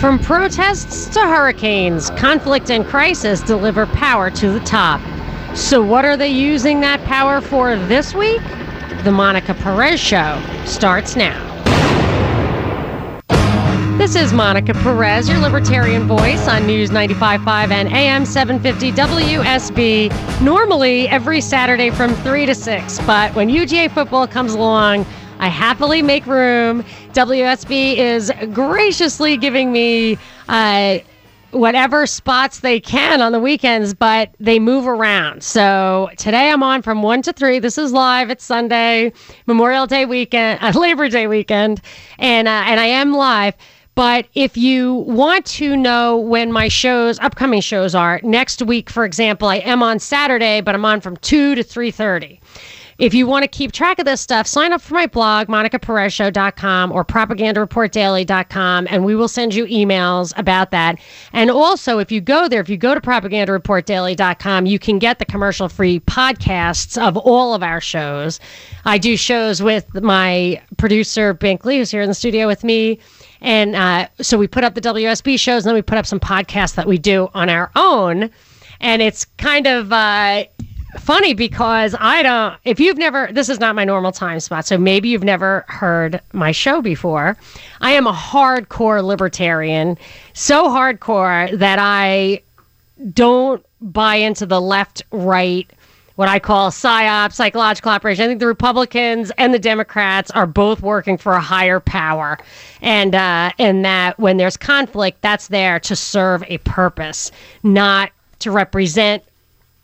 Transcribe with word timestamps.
From 0.00 0.18
protests 0.18 1.06
to 1.08 1.20
hurricanes, 1.20 2.10
conflict 2.10 2.70
and 2.70 2.86
crisis 2.86 3.40
deliver 3.40 3.86
power 3.86 4.30
to 4.30 4.50
the 4.50 4.60
top. 4.60 5.00
So, 5.56 5.82
what 5.82 6.04
are 6.04 6.16
they 6.16 6.28
using 6.28 6.80
that 6.80 7.04
power 7.04 7.40
for 7.40 7.76
this 7.76 8.14
week? 8.14 8.40
The 9.04 9.12
Monica 9.12 9.54
Perez 9.54 10.00
Show 10.00 10.42
starts 10.64 11.16
now. 11.16 11.50
This 14.00 14.16
is 14.16 14.32
Monica 14.32 14.72
Perez, 14.72 15.28
your 15.28 15.38
libertarian 15.38 16.06
voice 16.06 16.48
on 16.48 16.66
News 16.66 16.88
95.5 16.88 17.70
and 17.70 17.88
AM 17.92 18.24
750 18.24 18.92
WSB. 18.92 20.40
Normally 20.40 21.06
every 21.08 21.42
Saturday 21.42 21.90
from 21.90 22.14
3 22.14 22.46
to 22.46 22.54
6, 22.54 22.98
but 23.00 23.34
when 23.34 23.50
UGA 23.50 23.90
football 23.90 24.26
comes 24.26 24.54
along, 24.54 25.04
I 25.40 25.48
happily 25.48 26.02
make 26.02 26.26
room. 26.26 26.84
WSB 27.14 27.96
is 27.96 28.30
graciously 28.52 29.38
giving 29.38 29.72
me 29.72 30.18
uh, 30.50 30.98
whatever 31.52 32.06
spots 32.06 32.60
they 32.60 32.78
can 32.78 33.22
on 33.22 33.32
the 33.32 33.40
weekends, 33.40 33.94
but 33.94 34.34
they 34.38 34.58
move 34.58 34.86
around. 34.86 35.42
So 35.42 36.10
today 36.18 36.50
I'm 36.50 36.62
on 36.62 36.82
from 36.82 37.00
1 37.00 37.22
to 37.22 37.32
3. 37.32 37.58
This 37.58 37.78
is 37.78 37.90
live. 37.90 38.28
It's 38.28 38.44
Sunday, 38.44 39.14
Memorial 39.46 39.86
Day 39.86 40.04
weekend, 40.04 40.58
uh, 40.62 40.72
Labor 40.78 41.08
Day 41.08 41.26
weekend, 41.26 41.80
and, 42.18 42.46
uh, 42.46 42.64
and 42.66 42.78
I 42.78 42.86
am 42.86 43.14
live. 43.14 43.54
But 43.94 44.26
if 44.34 44.58
you 44.58 44.94
want 44.94 45.46
to 45.46 45.74
know 45.74 46.18
when 46.18 46.52
my 46.52 46.68
shows, 46.68 47.18
upcoming 47.18 47.62
shows 47.62 47.94
are, 47.94 48.20
next 48.22 48.60
week, 48.60 48.90
for 48.90 49.06
example, 49.06 49.48
I 49.48 49.56
am 49.56 49.82
on 49.82 49.98
Saturday, 50.00 50.60
but 50.60 50.74
I'm 50.74 50.84
on 50.84 51.00
from 51.00 51.16
2 51.16 51.54
to 51.54 51.64
3.30. 51.64 52.39
If 53.00 53.14
you 53.14 53.26
want 53.26 53.44
to 53.44 53.48
keep 53.48 53.72
track 53.72 53.98
of 53.98 54.04
this 54.04 54.20
stuff, 54.20 54.46
sign 54.46 54.74
up 54.74 54.82
for 54.82 54.92
my 54.92 55.06
blog, 55.06 55.46
monicaperezshow.com 55.46 56.92
or 56.92 57.02
propagandareportdaily.com, 57.02 58.88
and 58.90 59.06
we 59.06 59.14
will 59.14 59.26
send 59.26 59.54
you 59.54 59.64
emails 59.64 60.34
about 60.36 60.70
that. 60.72 61.00
And 61.32 61.50
also, 61.50 61.98
if 61.98 62.12
you 62.12 62.20
go 62.20 62.46
there, 62.46 62.60
if 62.60 62.68
you 62.68 62.76
go 62.76 62.94
to 62.94 63.00
propagandareportdaily.com, 63.00 64.66
you 64.66 64.78
can 64.78 64.98
get 64.98 65.18
the 65.18 65.24
commercial 65.24 65.70
free 65.70 66.00
podcasts 66.00 67.00
of 67.00 67.16
all 67.16 67.54
of 67.54 67.62
our 67.62 67.80
shows. 67.80 68.38
I 68.84 68.98
do 68.98 69.16
shows 69.16 69.62
with 69.62 69.94
my 70.02 70.60
producer, 70.76 71.32
Binkley, 71.32 71.78
who's 71.78 71.90
here 71.90 72.02
in 72.02 72.08
the 72.10 72.14
studio 72.14 72.46
with 72.46 72.64
me. 72.64 72.98
And 73.40 73.76
uh, 73.76 74.08
so 74.20 74.36
we 74.36 74.46
put 74.46 74.62
up 74.62 74.74
the 74.74 74.82
WSB 74.82 75.40
shows, 75.40 75.64
and 75.64 75.70
then 75.70 75.74
we 75.74 75.80
put 75.80 75.96
up 75.96 76.04
some 76.04 76.20
podcasts 76.20 76.74
that 76.74 76.86
we 76.86 76.98
do 76.98 77.30
on 77.32 77.48
our 77.48 77.70
own. 77.76 78.30
And 78.82 79.00
it's 79.00 79.24
kind 79.24 79.66
of 79.66 79.90
uh, 79.90 80.44
funny 80.98 81.34
because 81.34 81.94
I 81.98 82.22
don't, 82.22 82.56
if 82.64 82.80
you've 82.80 82.98
never, 82.98 83.28
this 83.32 83.48
is 83.48 83.60
not 83.60 83.74
my 83.74 83.84
normal 83.84 84.12
time 84.12 84.40
spot, 84.40 84.66
so 84.66 84.76
maybe 84.78 85.08
you've 85.08 85.24
never 85.24 85.64
heard 85.68 86.20
my 86.32 86.52
show 86.52 86.82
before. 86.82 87.36
I 87.80 87.92
am 87.92 88.06
a 88.06 88.12
hardcore 88.12 89.02
libertarian, 89.04 89.98
so 90.32 90.68
hardcore 90.68 91.56
that 91.58 91.78
I 91.78 92.42
don't 93.12 93.64
buy 93.80 94.16
into 94.16 94.46
the 94.46 94.60
left 94.60 95.02
right 95.10 95.70
what 96.20 96.28
I 96.28 96.38
call 96.38 96.70
psyop, 96.70 97.32
psychological 97.32 97.90
operation. 97.90 98.24
I 98.24 98.28
think 98.28 98.40
the 98.40 98.46
Republicans 98.46 99.32
and 99.38 99.54
the 99.54 99.58
Democrats 99.58 100.30
are 100.32 100.46
both 100.46 100.82
working 100.82 101.16
for 101.16 101.32
a 101.32 101.40
higher 101.40 101.80
power, 101.80 102.36
and 102.82 103.14
uh, 103.14 103.52
and 103.58 103.86
that 103.86 104.18
when 104.18 104.36
there's 104.36 104.58
conflict, 104.58 105.22
that's 105.22 105.48
there 105.48 105.80
to 105.80 105.96
serve 105.96 106.44
a 106.46 106.58
purpose, 106.58 107.32
not 107.62 108.10
to 108.40 108.50
represent. 108.50 109.24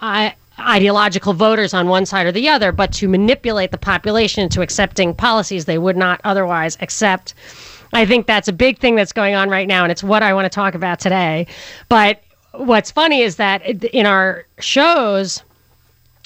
Uh, 0.00 0.32
ideological 0.58 1.32
voters 1.32 1.74
on 1.74 1.88
one 1.88 2.06
side 2.06 2.26
or 2.26 2.32
the 2.32 2.48
other, 2.48 2.72
but 2.72 2.92
to 2.94 3.08
manipulate 3.08 3.70
the 3.70 3.78
population 3.78 4.42
into 4.42 4.62
accepting 4.62 5.14
policies 5.14 5.64
they 5.64 5.78
would 5.78 5.96
not 5.96 6.20
otherwise 6.24 6.76
accept. 6.80 7.34
I 7.92 8.06
think 8.06 8.26
that's 8.26 8.48
a 8.48 8.52
big 8.52 8.78
thing 8.78 8.96
that's 8.96 9.12
going 9.12 9.34
on 9.34 9.48
right 9.48 9.68
now, 9.68 9.82
and 9.82 9.92
it's 9.92 10.02
what 10.02 10.22
I 10.22 10.34
want 10.34 10.44
to 10.46 10.54
talk 10.54 10.74
about 10.74 10.98
today. 10.98 11.46
But 11.88 12.22
what's 12.52 12.90
funny 12.90 13.20
is 13.20 13.36
that 13.36 13.62
in 13.66 14.06
our 14.06 14.44
shows, 14.58 15.42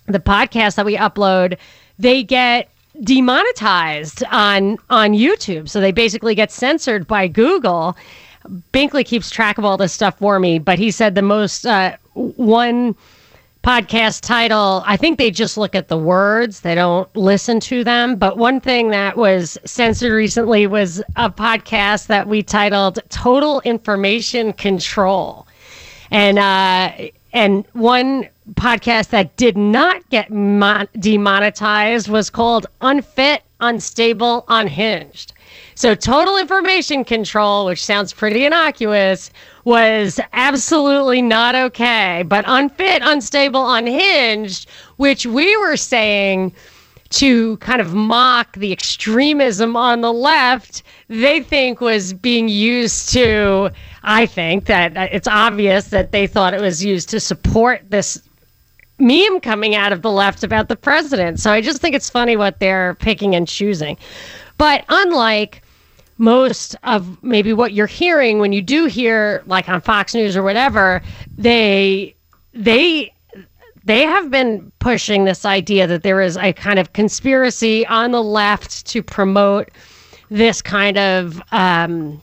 the 0.07 0.21
podcasts 0.21 0.77
that 0.77 0.87
we 0.87 0.97
upload, 0.97 1.59
they 1.99 2.23
get 2.23 2.71
demonetized 3.03 4.25
on 4.31 4.79
on 4.91 5.13
YouTube. 5.13 5.69
So 5.69 5.81
they 5.81 5.93
basically 5.93 6.35
get 6.35 6.51
censored 6.51 7.07
by 7.07 7.29
Google. 7.29 7.97
Binkley 8.73 9.05
keeps 9.05 9.31
track 9.31 9.59
of 9.59 9.65
all 9.65 9.77
this 9.77 9.93
stuff 9.93 10.19
for 10.19 10.39
me, 10.39 10.59
but 10.59 10.79
he 10.79 10.91
said 10.91 11.15
the 11.15 11.23
most 11.23 11.67
uh, 11.67 11.97
one 12.15 12.95
podcast 13.63 14.23
title, 14.23 14.83
I 14.87 14.97
think 14.97 15.19
they 15.19 15.31
just 15.31 15.57
look 15.57 15.75
at 15.75 15.89
the 15.89 15.99
words, 15.99 16.61
they 16.61 16.75
don't 16.75 17.15
listen 17.15 17.61
to 17.61 17.85
them. 17.85 18.17
But 18.17 18.39
one 18.39 18.61
thing 18.61 18.91
that 18.91 19.17
was 19.17 19.59
censored 19.65 20.13
recently 20.13 20.67
was 20.67 21.03
a 21.17 21.31
podcast 21.31 22.07
that 22.07 22.27
we 22.27 22.43
titled 22.43 23.01
Total 23.11 23.61
Information 23.61 24.53
Control. 24.55 25.47
And 26.11 26.39
uh, 26.39 26.93
and 27.33 27.65
one 27.75 28.29
podcast 28.55 29.11
that 29.11 29.37
did 29.37 29.57
not 29.57 30.09
get 30.11 30.31
mon- 30.31 30.89
demonetized 30.99 32.09
was 32.09 32.31
called 32.31 32.67
Unfit, 32.81 33.43
Unstable, 33.61 34.45
Unhinged. 34.49 35.33
So, 35.75 35.95
total 35.95 36.37
information 36.37 37.05
control, 37.05 37.67
which 37.67 37.85
sounds 37.85 38.13
pretty 38.13 38.45
innocuous, 38.45 39.31
was 39.65 40.21
absolutely 40.33 41.23
not 41.23 41.55
okay. 41.55 42.25
But 42.27 42.45
unfit, 42.47 43.03
unstable, 43.05 43.73
unhinged, 43.73 44.69
which 44.97 45.27
we 45.27 45.57
were 45.59 45.77
saying 45.77 46.55
to 47.11 47.57
kind 47.57 47.81
of 47.81 47.93
mock 47.93 48.57
the 48.57 48.73
extremism 48.73 49.77
on 49.77 50.01
the 50.01 50.13
left, 50.13 50.83
they 51.09 51.41
think 51.41 51.81
was 51.81 52.13
being 52.13 52.49
used 52.49 53.13
to, 53.13 53.71
I 54.05 54.27
think 54.27 54.67
that 54.67 54.97
it's 55.13 55.27
obvious 55.27 55.89
that 55.89 56.13
they 56.13 56.27
thought 56.27 56.55
it 56.55 56.61
was 56.61 56.85
used 56.85 57.09
to 57.11 57.21
support 57.21 57.83
this 57.91 58.23
meme 59.01 59.41
coming 59.41 59.75
out 59.75 59.93
of 59.93 60.03
the 60.03 60.11
left 60.11 60.45
about 60.45 60.69
the 60.69 60.77
president. 60.77 61.41
So 61.41 61.51
I 61.51 61.61
just 61.61 61.81
think 61.81 61.97
it's 61.97 62.11
funny 62.11 62.37
what 62.37 62.61
they're 62.61 62.95
picking 62.97 63.35
and 63.35 63.49
choosing. 63.49 63.97
But 64.61 64.85
unlike 64.91 65.63
most 66.19 66.77
of 66.83 67.23
maybe 67.23 67.55
what 67.55 67.73
you're 67.73 67.87
hearing 67.87 68.41
when 68.41 68.53
you 68.53 68.61
do 68.61 68.85
hear 68.85 69.43
like 69.47 69.71
on 69.71 69.81
Fox 69.81 70.15
News 70.15 70.37
or 70.37 70.43
whatever, 70.43 71.01
they 71.39 72.15
they 72.53 73.11
they 73.85 74.03
have 74.03 74.31
been 74.31 74.71
pushing 74.79 75.25
this 75.25 75.47
idea 75.47 75.87
that 75.87 76.03
there 76.03 76.21
is 76.21 76.37
a 76.37 76.53
kind 76.53 76.79
of 76.79 76.93
conspiracy 76.93 77.87
on 77.87 78.11
the 78.11 78.23
left 78.23 78.85
to 78.89 79.03
promote 79.03 79.71
this 80.29 80.61
kind 80.61 80.99
of 80.99 81.41
um, 81.53 82.21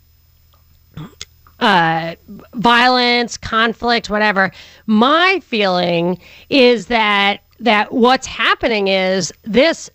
uh, 1.59 2.13
violence, 2.53 3.35
conflict, 3.35 4.11
whatever. 4.11 4.51
My 4.85 5.39
feeling 5.43 6.19
is 6.51 6.85
that 6.85 7.39
that 7.59 7.91
what's 7.91 8.27
happening 8.27 8.89
is 8.89 9.33
this 9.43 9.89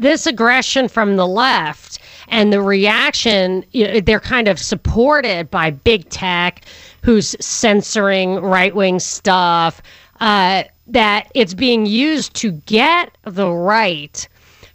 this 0.00 0.26
aggression 0.26 0.88
from 0.88 1.16
the 1.16 1.26
left 1.26 1.98
and 2.28 2.52
the 2.52 2.60
reaction 2.60 3.64
you 3.72 3.86
know, 3.86 4.00
they're 4.00 4.20
kind 4.20 4.48
of 4.48 4.58
supported 4.58 5.50
by 5.50 5.70
big 5.70 6.08
tech 6.08 6.64
who's 7.02 7.36
censoring 7.40 8.36
right-wing 8.36 8.98
stuff 8.98 9.80
uh, 10.20 10.64
that 10.86 11.30
it's 11.34 11.54
being 11.54 11.86
used 11.86 12.34
to 12.34 12.52
get 12.52 13.16
the 13.24 13.50
right 13.50 14.28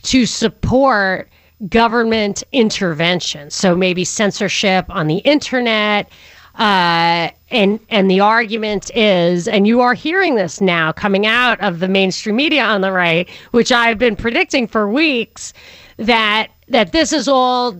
to 0.03 0.25
support 0.25 1.29
government 1.69 2.43
intervention. 2.51 3.49
So 3.49 3.75
maybe 3.75 4.03
censorship 4.03 4.85
on 4.89 5.07
the 5.07 5.17
internet. 5.17 6.09
Uh, 6.55 7.29
and 7.51 7.79
and 7.89 8.09
the 8.09 8.19
argument 8.19 8.89
is, 8.95 9.47
and 9.47 9.67
you 9.67 9.81
are 9.81 9.93
hearing 9.93 10.35
this 10.35 10.61
now 10.61 10.91
coming 10.91 11.25
out 11.25 11.59
of 11.61 11.79
the 11.79 11.87
mainstream 11.87 12.35
media 12.35 12.63
on 12.63 12.81
the 12.81 12.91
right, 12.91 13.29
which 13.51 13.71
I've 13.71 13.97
been 13.97 14.15
predicting 14.15 14.67
for 14.67 14.89
weeks, 14.89 15.53
that 15.97 16.47
that 16.67 16.91
this 16.91 17.13
is 17.13 17.27
all 17.27 17.75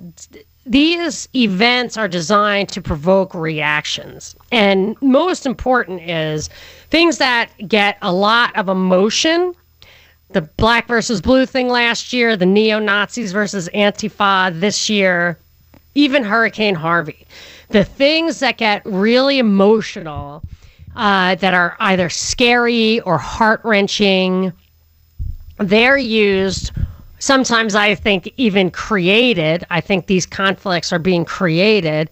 these 0.66 1.28
events 1.36 1.98
are 1.98 2.08
designed 2.08 2.70
to 2.70 2.82
provoke 2.82 3.34
reactions. 3.34 4.36
And 4.52 4.96
most 5.02 5.46
important 5.46 6.02
is 6.02 6.50
things 6.90 7.18
that 7.18 7.50
get 7.68 7.98
a 8.02 8.14
lot 8.14 8.56
of 8.56 8.70
emotion 8.70 9.56
the 10.34 10.42
black 10.42 10.88
versus 10.88 11.22
blue 11.22 11.46
thing 11.46 11.68
last 11.68 12.14
year, 12.14 12.38
the 12.38 12.46
neo 12.46 12.80
Nazis 12.80 13.32
versus 13.32 13.70
Antifa 13.74 14.58
this 14.60 14.90
year, 14.90 15.38
even 15.96 16.24
Hurricane 16.24 16.76
Harvey. 16.76 17.26
The 17.72 17.84
things 17.84 18.40
that 18.40 18.58
get 18.58 18.82
really 18.86 19.40
emotional, 19.40 20.44
uh, 20.96 21.36
that 21.36 21.54
are 21.54 21.78
either 21.80 22.10
scary 22.10 23.00
or 23.02 23.18
heart 23.18 23.62
wrenching, 23.64 24.52
they're 25.58 25.98
used. 25.98 26.72
Sometimes 27.20 27.76
I 27.76 27.96
think 27.96 28.32
even 28.38 28.72
created. 28.72 29.66
I 29.70 29.80
think 29.80 30.08
these 30.08 30.26
conflicts 30.26 30.92
are 30.92 31.00
being 31.00 31.24
created 31.26 32.10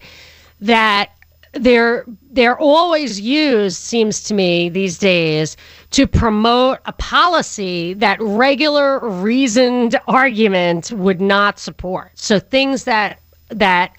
that 0.60 1.10
they're 1.52 2.04
they're 2.30 2.58
always 2.58 3.20
used 3.20 3.76
seems 3.76 4.22
to 4.22 4.34
me 4.34 4.68
these 4.68 4.98
days 4.98 5.56
to 5.90 6.06
promote 6.06 6.78
a 6.86 6.92
policy 6.92 7.92
that 7.94 8.20
regular 8.20 9.00
reasoned 9.00 9.98
argument 10.06 10.92
would 10.92 11.20
not 11.20 11.58
support 11.58 12.12
so 12.14 12.38
things 12.38 12.84
that 12.84 13.18
that 13.48 13.92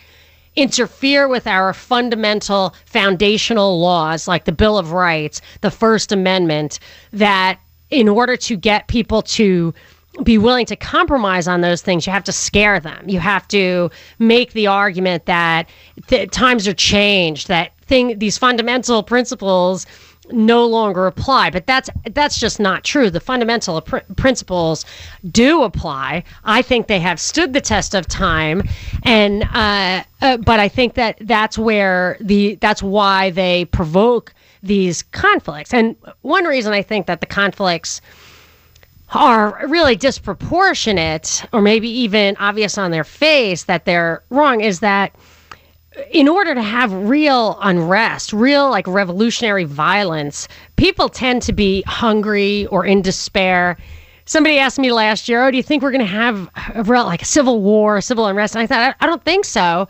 interfere 0.55 1.27
with 1.27 1.47
our 1.47 1.73
fundamental 1.73 2.75
foundational 2.85 3.79
laws 3.79 4.27
like 4.27 4.45
the 4.45 4.51
Bill 4.51 4.77
of 4.77 4.91
Rights, 4.91 5.41
the 5.61 5.71
First 5.71 6.11
Amendment, 6.11 6.79
that 7.13 7.59
in 7.89 8.07
order 8.09 8.35
to 8.37 8.55
get 8.55 8.87
people 8.87 9.21
to 9.21 9.73
be 10.23 10.37
willing 10.37 10.65
to 10.65 10.75
compromise 10.75 11.47
on 11.47 11.61
those 11.61 11.81
things, 11.81 12.05
you 12.05 12.11
have 12.11 12.23
to 12.25 12.31
scare 12.31 12.79
them. 12.79 13.07
You 13.07 13.19
have 13.19 13.47
to 13.49 13.89
make 14.19 14.53
the 14.53 14.67
argument 14.67 15.25
that 15.25 15.69
th- 16.07 16.29
times 16.31 16.67
are 16.67 16.73
changed, 16.73 17.47
that 17.47 17.71
thing, 17.81 18.19
these 18.19 18.37
fundamental 18.37 19.03
principles 19.03 19.85
no 20.31 20.65
longer 20.65 21.07
apply. 21.07 21.49
But 21.49 21.67
that's 21.67 21.89
that's 22.11 22.39
just 22.39 22.59
not 22.59 22.83
true. 22.83 23.09
The 23.09 23.19
fundamental 23.19 23.81
pr- 23.81 23.97
principles 24.15 24.85
do 25.29 25.63
apply. 25.63 26.23
I 26.43 26.61
think 26.61 26.87
they 26.87 26.99
have 26.99 27.19
stood 27.19 27.53
the 27.53 27.61
test 27.61 27.95
of 27.95 28.07
time, 28.07 28.63
and 29.03 29.43
uh, 29.53 30.03
uh, 30.21 30.37
but 30.37 30.59
I 30.59 30.67
think 30.67 30.95
that 30.95 31.17
that's 31.21 31.57
where 31.57 32.17
the 32.19 32.55
that's 32.55 32.83
why 32.83 33.31
they 33.31 33.65
provoke 33.65 34.33
these 34.63 35.03
conflicts. 35.03 35.73
And 35.73 35.95
one 36.21 36.45
reason 36.45 36.73
I 36.73 36.81
think 36.81 37.07
that 37.07 37.19
the 37.19 37.25
conflicts 37.25 38.01
are 39.13 39.67
really 39.67 39.95
disproportionate 39.95 41.43
or 41.51 41.61
maybe 41.61 41.89
even 41.89 42.35
obvious 42.37 42.77
on 42.77 42.91
their 42.91 43.03
face 43.03 43.65
that 43.65 43.85
they're 43.85 44.23
wrong 44.29 44.61
is 44.61 44.79
that 44.79 45.13
in 46.11 46.27
order 46.27 46.55
to 46.55 46.61
have 46.61 46.91
real 46.93 47.57
unrest, 47.61 48.33
real 48.33 48.69
like 48.69 48.87
revolutionary 48.87 49.65
violence, 49.65 50.47
people 50.75 51.09
tend 51.09 51.41
to 51.43 51.53
be 51.53 51.83
hungry 51.83 52.65
or 52.67 52.85
in 52.85 53.01
despair. 53.01 53.77
Somebody 54.25 54.59
asked 54.59 54.79
me 54.79 54.91
last 54.91 55.27
year, 55.27 55.45
"Oh, 55.45 55.51
do 55.51 55.57
you 55.57 55.63
think 55.63 55.83
we're 55.83 55.91
going 55.91 55.99
to 55.99 56.05
have 56.07 56.49
a 56.75 56.83
real 56.83 57.05
like 57.05 57.21
a 57.21 57.25
civil 57.25 57.61
war, 57.61 58.01
civil 58.01 58.25
unrest?" 58.27 58.55
And 58.55 58.63
I 58.63 58.67
thought, 58.67 58.95
I 58.99 59.05
don't 59.05 59.23
think 59.23 59.45
so 59.45 59.87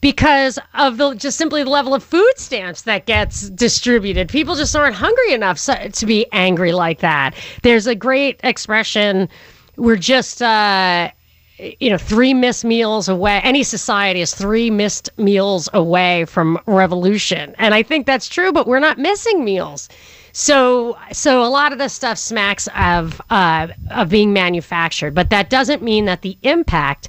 because 0.00 0.58
of 0.74 0.98
the 0.98 1.14
just 1.14 1.36
simply 1.38 1.64
the 1.64 1.70
level 1.70 1.94
of 1.94 2.02
food 2.02 2.32
stamps 2.36 2.82
that 2.82 3.06
gets 3.06 3.50
distributed. 3.50 4.28
People 4.28 4.54
just 4.54 4.76
aren't 4.76 4.94
hungry 4.94 5.32
enough 5.32 5.58
so, 5.58 5.74
to 5.74 6.06
be 6.06 6.26
angry 6.32 6.72
like 6.72 7.00
that. 7.00 7.34
There's 7.62 7.86
a 7.86 7.94
great 7.94 8.40
expression. 8.44 9.28
We're 9.76 9.96
just, 9.96 10.40
uh, 10.40 11.10
you 11.58 11.90
know, 11.90 11.98
three 11.98 12.34
missed 12.34 12.64
meals 12.64 13.08
away. 13.08 13.40
Any 13.42 13.62
society 13.62 14.20
is 14.20 14.34
three 14.34 14.70
missed 14.70 15.08
meals 15.16 15.68
away 15.72 16.24
from 16.26 16.58
revolution, 16.66 17.54
and 17.58 17.74
I 17.74 17.82
think 17.82 18.06
that's 18.06 18.28
true. 18.28 18.52
But 18.52 18.66
we're 18.66 18.78
not 18.78 18.98
missing 18.98 19.44
meals. 19.44 19.88
So, 20.32 20.98
so 21.12 21.42
a 21.42 21.48
lot 21.48 21.72
of 21.72 21.78
this 21.78 21.94
stuff 21.94 22.18
smacks 22.18 22.68
of 22.76 23.20
uh, 23.30 23.68
of 23.90 24.10
being 24.10 24.32
manufactured, 24.32 25.14
but 25.14 25.30
that 25.30 25.48
doesn't 25.48 25.82
mean 25.82 26.04
that 26.04 26.22
the 26.22 26.36
impact 26.42 27.08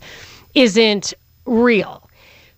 isn't 0.55 1.13
real. 1.45 2.09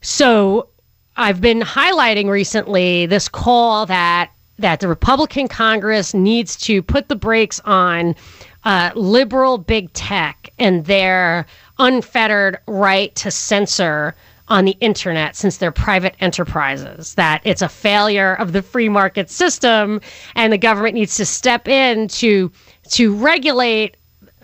So 0.02 0.70
I've 1.18 1.42
been 1.42 1.62
highlighting 1.62 2.30
recently 2.30 3.08
this 3.08 3.28
call 3.28 3.88
that 3.88 4.32
that 4.60 4.80
the 4.80 4.88
Republican 4.88 5.48
Congress 5.48 6.14
needs 6.14 6.56
to 6.58 6.82
put 6.82 7.08
the 7.08 7.16
brakes 7.16 7.60
on 7.62 8.16
uh, 8.64 8.92
liberal 8.96 9.58
big 9.58 9.92
tech 9.94 10.50
and 10.60 10.86
their 10.86 11.46
unfettered 11.78 12.60
right 12.68 13.16
to 13.16 13.32
censor 13.32 14.16
on 14.50 14.66
the 14.66 14.76
internet 14.82 15.36
since 15.36 15.58
they're 15.58 15.72
private 15.72 16.16
enterprises, 16.20 17.16
that 17.16 17.42
it's 17.44 17.62
a 17.62 17.70
failure 17.70 18.34
of 18.36 18.52
the 18.52 18.62
free 18.62 18.90
market 18.90 19.30
system 19.30 20.02
and 20.36 20.52
the 20.52 20.58
government 20.58 20.96
needs 20.96 21.16
to 21.16 21.26
step 21.26 21.68
in 21.68 22.08
to 22.08 22.52
to 22.90 23.16
regulate 23.16 23.96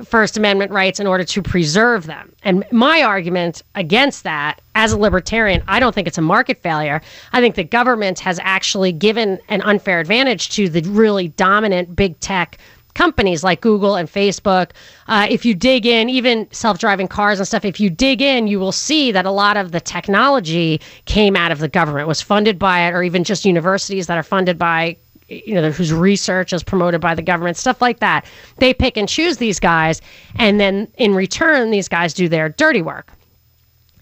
First 0.04 0.36
Amendment 0.36 0.72
rights 0.72 1.00
in 1.00 1.08
order 1.08 1.24
to 1.24 1.42
preserve 1.42 2.06
them. 2.06 2.34
And 2.44 2.66
my 2.72 3.02
argument 3.02 3.64
against 3.76 4.24
that, 4.24 4.60
as 4.76 4.92
a 4.92 4.98
libertarian, 4.98 5.64
I 5.68 5.80
don't 5.80 5.96
think 5.96 6.08
it's 6.08 6.18
a 6.18 6.22
market 6.22 6.58
failure. 6.58 7.02
I 7.32 7.40
think 7.40 7.56
the 7.56 7.64
government 7.64 8.20
has 8.20 8.40
actually 8.44 8.92
given 8.92 9.40
an 9.48 9.62
unfair 9.62 10.02
advantage 10.02 10.50
to 10.50 10.68
the 10.68 10.82
really 10.90 11.30
dominant 11.30 11.96
big 11.96 12.20
tech 12.20 12.58
companies 12.96 13.44
like 13.44 13.62
Google 13.62 13.96
and 13.96 14.10
Facebook. 14.12 14.72
Uh, 15.08 15.28
if 15.30 15.46
you 15.46 15.54
dig 15.54 15.86
in, 15.86 16.10
even 16.10 16.52
self 16.52 16.80
driving 16.80 17.08
cars 17.08 17.40
and 17.40 17.48
stuff, 17.48 17.64
if 17.64 17.80
you 17.80 17.90
dig 17.90 18.22
in, 18.22 18.48
you 18.48 18.60
will 18.60 18.72
see 18.72 19.12
that 19.12 19.26
a 19.26 19.32
lot 19.32 19.58
of 19.58 19.72
the 19.72 19.80
technology 19.80 20.82
came 21.06 21.36
out 21.36 21.52
of 21.52 21.60
the 21.60 21.68
government, 21.68 22.08
was 22.08 22.22
funded 22.22 22.58
by 22.58 22.88
it, 22.88 22.92
or 22.92 23.04
even 23.04 23.24
just 23.24 23.46
universities 23.46 24.08
that 24.08 24.18
are 24.18 24.24
funded 24.24 24.58
by 24.58 24.98
you 25.28 25.56
know, 25.56 25.72
whose 25.72 25.92
research 25.92 26.54
is 26.54 26.64
promoted 26.64 27.02
by 27.02 27.16
the 27.16 27.22
government, 27.22 27.58
stuff 27.58 27.82
like 27.82 28.00
that. 28.00 28.26
They 28.58 28.74
pick 28.74 28.96
and 28.96 29.10
choose 29.10 29.38
these 29.38 29.60
guys, 29.60 30.02
and 30.36 30.60
then 30.60 30.88
in 30.98 31.16
return, 31.16 31.72
these 31.72 31.88
guys 31.88 32.14
do 32.14 32.30
their 32.30 32.50
dirty 32.50 32.82
work. 32.82 33.12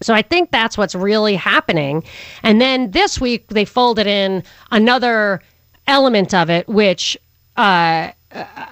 So 0.02 0.12
I 0.12 0.20
think 0.20 0.50
that's 0.50 0.76
what's 0.76 0.94
really 0.94 1.34
happening. 1.34 2.04
And 2.42 2.60
then 2.60 2.90
this 2.90 3.20
week, 3.20 3.46
they 3.48 3.64
folded 3.64 4.06
in 4.06 4.42
another 4.70 5.40
element 5.86 6.34
of 6.34 6.50
it, 6.50 6.68
which 6.68 7.16
uh, 7.56 8.10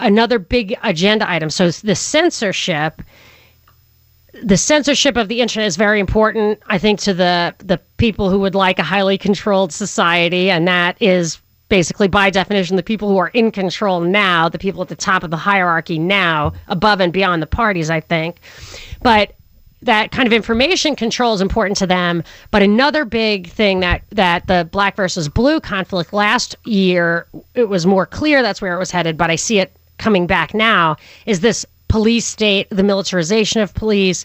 another 0.03 0.39
big 0.39 0.77
agenda 0.83 1.29
item. 1.31 1.51
So 1.51 1.71
the 1.71 1.95
censorship. 1.95 3.03
The 4.43 4.57
censorship 4.57 5.19
of 5.19 5.29
the 5.29 5.43
internet 5.43 5.67
is 5.67 5.77
very 5.77 6.01
important, 6.01 6.59
I 6.67 6.79
think, 6.79 6.99
to 7.01 7.13
the 7.13 7.55
the 7.59 7.79
people 7.99 8.31
who 8.31 8.41
would 8.41 8.55
like 8.55 8.79
a 8.79 8.83
highly 8.83 9.19
controlled 9.19 9.73
society, 9.75 10.51
and 10.51 10.67
that 10.67 10.97
is 11.01 11.39
basically 11.73 12.07
by 12.07 12.29
definition 12.29 12.77
the 12.77 12.83
people 12.83 13.09
who 13.09 13.17
are 13.17 13.29
in 13.29 13.51
control 13.51 14.03
now 14.03 14.47
the 14.47 14.59
people 14.59 14.83
at 14.83 14.89
the 14.89 14.95
top 14.95 15.23
of 15.23 15.31
the 15.31 15.39
hierarchy 15.39 15.99
now 15.99 16.53
above 16.69 17.01
and 17.01 17.15
beyond 17.15 17.41
the 17.41 17.47
parties 17.47 17.89
i 17.89 17.99
think 17.99 18.41
but 19.01 19.33
that 19.81 20.13
kind 20.13 20.27
of 20.27 20.35
information 20.35 20.95
control 20.95 21.33
is 21.33 21.41
important 21.41 21.75
to 21.79 21.87
them 21.87 22.23
but 22.51 22.63
another 22.63 23.07
big 23.07 23.49
thing 23.49 23.81
that 23.81 24.03
that 24.11 24.47
the 24.49 24.69
black 24.71 24.97
versus 24.97 25.31
blue 25.31 25.61
conflict 25.61 26.13
last 26.13 26.57
year 26.67 27.27
it 27.55 27.71
was 27.71 27.87
more 27.87 28.05
clear 28.05 28.43
that's 28.43 28.61
where 28.61 28.75
it 28.75 28.79
was 28.79 28.91
headed 28.91 29.17
but 29.17 29.31
i 29.31 29.37
see 29.37 29.59
it 29.59 29.73
coming 29.99 30.27
back 30.27 30.55
now 30.55 30.97
is 31.27 31.41
this 31.41 31.65
police 31.89 32.27
state 32.27 32.69
the 32.71 32.83
militarization 32.83 33.61
of 33.61 33.75
police 33.75 34.25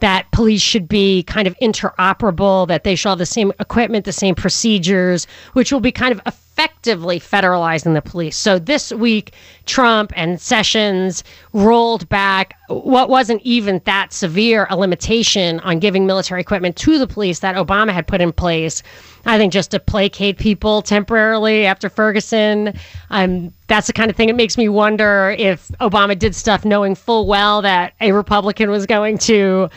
that 0.00 0.30
police 0.30 0.62
should 0.62 0.88
be 0.88 1.24
kind 1.24 1.48
of 1.48 1.58
interoperable, 1.60 2.68
that 2.68 2.84
they 2.84 2.94
should 2.94 3.08
have 3.08 3.18
the 3.18 3.26
same 3.26 3.52
equipment, 3.58 4.04
the 4.04 4.12
same 4.12 4.34
procedures, 4.34 5.26
which 5.54 5.72
will 5.72 5.80
be 5.80 5.90
kind 5.90 6.12
of 6.12 6.20
effectively 6.58 7.20
federalizing 7.20 7.94
the 7.94 8.02
police. 8.02 8.36
So 8.36 8.58
this 8.58 8.92
week, 8.92 9.32
Trump 9.64 10.12
and 10.16 10.40
Sessions 10.40 11.22
rolled 11.52 12.08
back 12.08 12.58
what 12.66 13.08
wasn't 13.08 13.42
even 13.42 13.80
that 13.84 14.12
severe 14.12 14.66
a 14.68 14.76
limitation 14.76 15.60
on 15.60 15.78
giving 15.78 16.04
military 16.04 16.40
equipment 16.40 16.74
to 16.78 16.98
the 16.98 17.06
police 17.06 17.38
that 17.40 17.54
Obama 17.54 17.92
had 17.92 18.08
put 18.08 18.20
in 18.20 18.32
place. 18.32 18.82
I 19.24 19.38
think 19.38 19.52
just 19.52 19.70
to 19.70 19.78
placate 19.78 20.38
people 20.38 20.82
temporarily 20.82 21.64
after 21.64 21.88
Ferguson. 21.88 22.74
Um, 23.10 23.52
that's 23.68 23.86
the 23.86 23.92
kind 23.92 24.10
of 24.10 24.16
thing 24.16 24.26
that 24.26 24.36
makes 24.36 24.58
me 24.58 24.68
wonder 24.68 25.36
if 25.38 25.68
Obama 25.80 26.18
did 26.18 26.34
stuff 26.34 26.64
knowing 26.64 26.96
full 26.96 27.26
well 27.26 27.62
that 27.62 27.94
a 28.00 28.10
Republican 28.10 28.68
was 28.68 28.84
going 28.84 29.18
to 29.18 29.70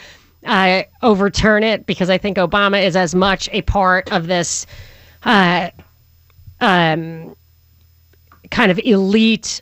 uh, 0.46 0.82
overturn 1.04 1.64
it, 1.64 1.86
because 1.86 2.10
I 2.10 2.18
think 2.18 2.38
Obama 2.38 2.84
is 2.84 2.96
as 2.96 3.14
much 3.14 3.48
a 3.52 3.62
part 3.62 4.12
of 4.12 4.26
this 4.26 4.66
uh, 5.24 5.70
um, 6.62 7.36
kind 8.50 8.72
of 8.72 8.80
elite 8.80 9.62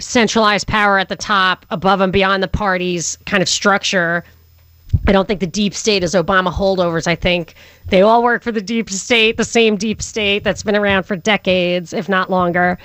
centralized 0.00 0.66
power 0.66 0.98
at 0.98 1.08
the 1.08 1.16
top, 1.16 1.66
above 1.70 2.00
and 2.00 2.12
beyond 2.12 2.42
the 2.42 2.48
party's 2.48 3.18
kind 3.26 3.42
of 3.42 3.48
structure 3.48 4.24
I 5.06 5.12
don't 5.12 5.26
think 5.26 5.40
the 5.40 5.46
deep 5.46 5.74
state 5.74 6.02
is 6.02 6.14
Obama 6.14 6.52
holdovers. 6.52 7.06
I 7.06 7.14
think 7.14 7.54
they 7.86 8.02
all 8.02 8.22
work 8.22 8.42
for 8.42 8.52
the 8.52 8.60
deep 8.60 8.90
state, 8.90 9.36
the 9.36 9.44
same 9.44 9.76
deep 9.76 10.02
state 10.02 10.44
that's 10.44 10.62
been 10.62 10.76
around 10.76 11.04
for 11.04 11.16
decades, 11.16 11.92
if 11.92 12.08
not 12.08 12.30
longer, 12.30 12.78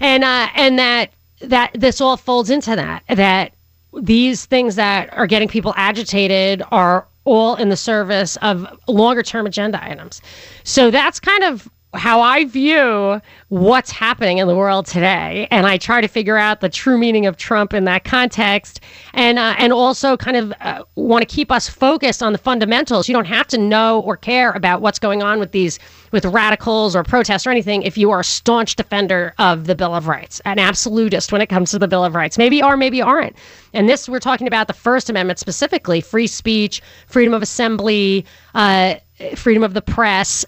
and 0.00 0.24
uh, 0.24 0.48
and 0.54 0.78
that 0.78 1.10
that 1.40 1.70
this 1.74 2.00
all 2.00 2.16
folds 2.16 2.50
into 2.50 2.76
that. 2.76 3.02
That 3.08 3.52
these 4.00 4.44
things 4.44 4.76
that 4.76 5.12
are 5.16 5.26
getting 5.26 5.48
people 5.48 5.72
agitated 5.76 6.62
are 6.70 7.06
all 7.24 7.56
in 7.56 7.70
the 7.70 7.76
service 7.76 8.36
of 8.36 8.66
longer 8.86 9.22
term 9.22 9.46
agenda 9.46 9.82
items. 9.82 10.20
So 10.64 10.90
that's 10.90 11.18
kind 11.18 11.44
of 11.44 11.68
how 11.96 12.20
I 12.20 12.44
view 12.44 13.20
what's 13.48 13.90
happening 13.90 14.38
in 14.38 14.48
the 14.48 14.54
world 14.54 14.86
today, 14.86 15.48
and 15.50 15.66
I 15.66 15.78
try 15.78 16.00
to 16.00 16.08
figure 16.08 16.36
out 16.36 16.60
the 16.60 16.68
true 16.68 16.98
meaning 16.98 17.26
of 17.26 17.36
Trump 17.36 17.74
in 17.74 17.84
that 17.84 18.04
context, 18.04 18.80
and 19.14 19.38
uh, 19.38 19.54
and 19.58 19.72
also 19.72 20.16
kind 20.16 20.36
of 20.36 20.52
uh, 20.60 20.82
want 20.94 21.28
to 21.28 21.34
keep 21.34 21.50
us 21.50 21.68
focused 21.68 22.22
on 22.22 22.32
the 22.32 22.38
fundamentals. 22.38 23.08
You 23.08 23.14
don't 23.14 23.26
have 23.26 23.46
to 23.48 23.58
know 23.58 24.00
or 24.00 24.16
care 24.16 24.52
about 24.52 24.80
what's 24.80 24.98
going 24.98 25.22
on 25.22 25.38
with 25.38 25.52
these 25.52 25.78
with 26.12 26.24
radicals 26.24 26.94
or 26.94 27.02
protests 27.02 27.46
or 27.46 27.50
anything 27.50 27.82
if 27.82 27.98
you 27.98 28.10
are 28.10 28.20
a 28.20 28.24
staunch 28.24 28.76
defender 28.76 29.34
of 29.38 29.66
the 29.66 29.74
Bill 29.74 29.94
of 29.94 30.08
Rights, 30.08 30.40
an 30.44 30.58
absolutist 30.58 31.32
when 31.32 31.40
it 31.40 31.48
comes 31.48 31.70
to 31.72 31.78
the 31.78 31.88
Bill 31.88 32.04
of 32.04 32.14
Rights. 32.14 32.38
Maybe 32.38 32.62
are, 32.62 32.76
maybe 32.76 33.02
aren't. 33.02 33.36
And 33.72 33.88
this 33.88 34.08
we're 34.08 34.20
talking 34.20 34.46
about 34.46 34.66
the 34.66 34.72
First 34.72 35.10
Amendment 35.10 35.38
specifically: 35.38 36.00
free 36.00 36.26
speech, 36.26 36.82
freedom 37.06 37.34
of 37.34 37.42
assembly, 37.42 38.24
uh, 38.54 38.94
freedom 39.34 39.62
of 39.62 39.74
the 39.74 39.82
press 39.82 40.44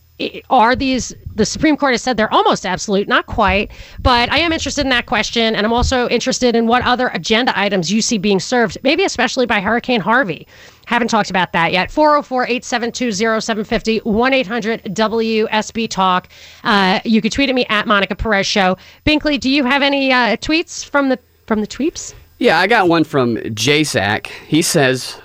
are 0.51 0.75
these 0.75 1.15
the 1.35 1.47
Supreme 1.47 1.77
Court 1.77 1.93
has 1.93 2.03
said 2.03 2.17
they're 2.17 2.33
almost 2.33 2.67
absolute, 2.67 3.07
not 3.07 3.27
quite, 3.27 3.71
but 4.01 4.31
I 4.33 4.39
am 4.39 4.53
interested 4.53 4.83
in 4.83 4.91
that 4.91 5.07
question, 5.07 5.55
and 5.55 5.65
I'm 5.65 5.73
also 5.73 6.09
interested 6.09 6.57
in 6.57 6.67
what 6.67 6.83
other 6.83 7.09
agenda 7.09 7.57
items 7.59 7.93
you 7.93 8.03
see 8.03 8.19
being 8.19 8.41
served, 8.41 8.77
maybe 8.83 9.05
especially 9.05 9.47
by 9.47 9.61
Hurricane 9.61 10.01
Harvey. 10.01 10.47
Haven't 10.87 11.09
talked 11.09 11.31
about 11.31 11.53
that 11.53 11.73
yet. 11.73 11.91
404 11.91 12.45
872 12.45 13.13
0750 13.13 13.99
1 13.99 14.33
800 14.33 14.83
WSB 14.85 15.89
Talk. 15.89 16.29
Uh, 16.65 16.99
you 17.05 17.21
could 17.21 17.31
tweet 17.31 17.49
at 17.49 17.55
me 17.55 17.67
at 17.67 17.87
Monica 17.87 18.17
Perez 18.17 18.47
Show. 18.47 18.77
Binkley, 19.07 19.39
do 19.39 19.51
you 19.51 19.65
have 19.65 19.83
any 19.83 20.13
uh, 20.13 20.37
tweets 20.37 20.85
from 20.85 21.11
the 21.11 21.19
from 21.47 21.61
the 21.61 21.67
tweeps? 21.67 22.15
Yeah, 22.39 22.59
I 22.59 22.67
got 22.67 22.89
one 22.89 23.05
from 23.05 23.37
JSAC. 23.37 24.29
He 24.47 24.63
says, 24.63 25.21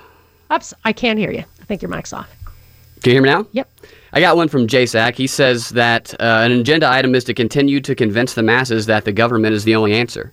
Oops, 0.51 0.73
I 0.83 0.93
can't 0.93 1.17
hear 1.17 1.31
you. 1.31 1.43
I 1.61 1.65
think 1.65 1.81
your 1.81 1.89
mic's 1.89 2.11
off. 2.11 2.29
Can 3.01 3.11
you 3.11 3.13
hear 3.13 3.21
me 3.21 3.29
now? 3.29 3.47
Yep. 3.51 3.69
I 4.13 4.19
got 4.19 4.37
one 4.37 4.47
from 4.47 4.67
JSAC. 4.67 5.15
He 5.15 5.25
says 5.25 5.69
that 5.69 6.13
uh, 6.19 6.41
an 6.45 6.51
agenda 6.51 6.89
item 6.89 7.15
is 7.15 7.23
to 7.25 7.33
continue 7.33 7.81
to 7.81 7.95
convince 7.95 8.35
the 8.35 8.43
masses 8.43 8.85
that 8.85 9.05
the 9.05 9.11
government 9.11 9.55
is 9.55 9.63
the 9.63 9.75
only 9.75 9.93
answer. 9.93 10.31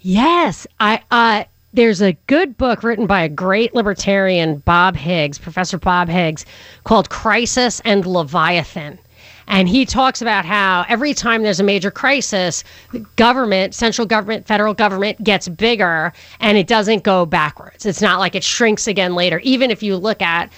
Yes, 0.00 0.66
I. 0.80 1.02
Uh, 1.10 1.44
there's 1.72 2.02
a 2.02 2.14
good 2.26 2.56
book 2.56 2.82
written 2.82 3.06
by 3.06 3.22
a 3.22 3.28
great 3.28 3.74
libertarian, 3.74 4.58
Bob 4.58 4.96
Higgs, 4.96 5.38
Professor 5.38 5.78
Bob 5.78 6.08
Higgs, 6.08 6.44
called 6.82 7.10
Crisis 7.10 7.80
and 7.84 8.04
Leviathan. 8.04 8.98
And 9.46 9.68
he 9.68 9.84
talks 9.84 10.20
about 10.20 10.44
how 10.44 10.84
every 10.88 11.14
time 11.14 11.42
there's 11.42 11.60
a 11.60 11.64
major 11.64 11.90
crisis, 11.90 12.64
the 12.92 13.00
government, 13.16 13.74
central 13.74 14.06
government, 14.06 14.46
federal 14.46 14.74
government 14.74 15.22
gets 15.22 15.48
bigger 15.48 16.12
and 16.40 16.58
it 16.58 16.66
doesn't 16.66 17.04
go 17.04 17.24
backwards. 17.24 17.86
It's 17.86 18.02
not 18.02 18.18
like 18.18 18.34
it 18.34 18.42
shrinks 18.42 18.88
again 18.88 19.14
later. 19.14 19.38
Even 19.40 19.70
if 19.70 19.82
you 19.82 19.96
look 19.96 20.22
at 20.22 20.50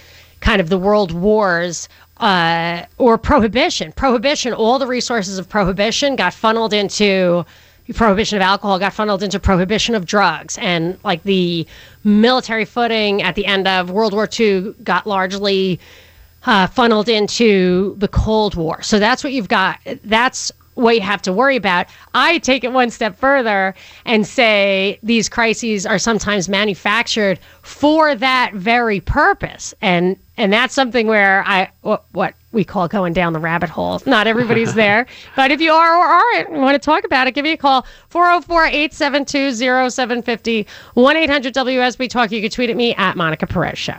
kind 0.43 0.59
of 0.59 0.69
the 0.69 0.77
world 0.77 1.11
wars 1.11 1.87
uh, 2.23 2.85
or 2.99 3.17
prohibition. 3.17 3.91
Prohibition, 3.91 4.53
all 4.53 4.79
the 4.79 4.87
resources 4.87 5.37
of 5.37 5.49
prohibition 5.49 6.15
got 6.15 6.33
funneled 6.33 6.71
into 6.71 7.45
prohibition 7.93 8.37
of 8.37 8.41
alcohol 8.41 8.79
got 8.79 8.93
funneled 8.93 9.21
into 9.21 9.37
prohibition 9.41 9.93
of 9.93 10.05
drugs. 10.05 10.57
And 10.59 10.97
like 11.03 11.21
the 11.23 11.67
military 12.05 12.63
footing 12.63 13.21
at 13.21 13.35
the 13.35 13.45
end 13.45 13.67
of 13.67 13.91
world 13.91 14.13
war 14.13 14.29
ii 14.39 14.73
got 14.83 15.05
largely 15.05 15.81
uh, 16.45 16.67
funneled 16.67 17.09
into 17.09 17.93
the 17.97 18.07
cold 18.07 18.55
war. 18.55 18.81
So 18.81 18.99
that's 18.99 19.21
what 19.21 19.33
you've 19.33 19.49
got. 19.49 19.79
That's 20.05 20.49
what 20.75 20.95
you 20.95 21.01
have 21.01 21.21
to 21.23 21.33
worry 21.33 21.55
about. 21.55 21.87
I 22.13 22.37
take 22.39 22.63
it 22.63 22.71
one 22.71 22.89
step 22.89 23.17
further 23.17 23.75
and 24.05 24.25
say 24.25 24.99
these 25.03 25.29
crises 25.29 25.85
are 25.85 25.99
sometimes 25.99 26.49
manufactured 26.49 27.39
for 27.61 28.15
that 28.15 28.53
very 28.53 28.99
purpose. 28.99 29.73
And 29.81 30.17
and 30.35 30.51
that's 30.51 30.73
something 30.73 31.05
where 31.07 31.43
I 31.45 31.69
what, 31.81 32.05
what 32.11 32.33
we 32.51 32.63
call 32.63 32.87
going 32.87 33.13
down 33.13 33.33
the 33.33 33.39
rabbit 33.39 33.69
hole. 33.69 34.01
Not 34.05 34.27
everybody's 34.27 34.73
there, 34.75 35.05
but 35.35 35.51
if 35.51 35.61
you 35.61 35.71
are 35.71 35.97
or 35.97 36.05
aren't 36.05 36.51
want 36.51 36.75
to 36.75 36.79
talk 36.79 37.03
about 37.03 37.27
it, 37.27 37.33
give 37.33 37.43
me 37.43 37.51
a 37.51 37.57
call 37.57 37.85
404-872-0750 38.11 40.65
1-800-WSB 40.95 42.09
Talk. 42.09 42.31
You 42.31 42.41
can 42.41 42.49
tweet 42.49 42.69
at 42.69 42.75
me 42.75 42.93
at 42.95 43.17
Monica 43.17 43.47
Perez 43.47 43.77
Show. 43.77 43.97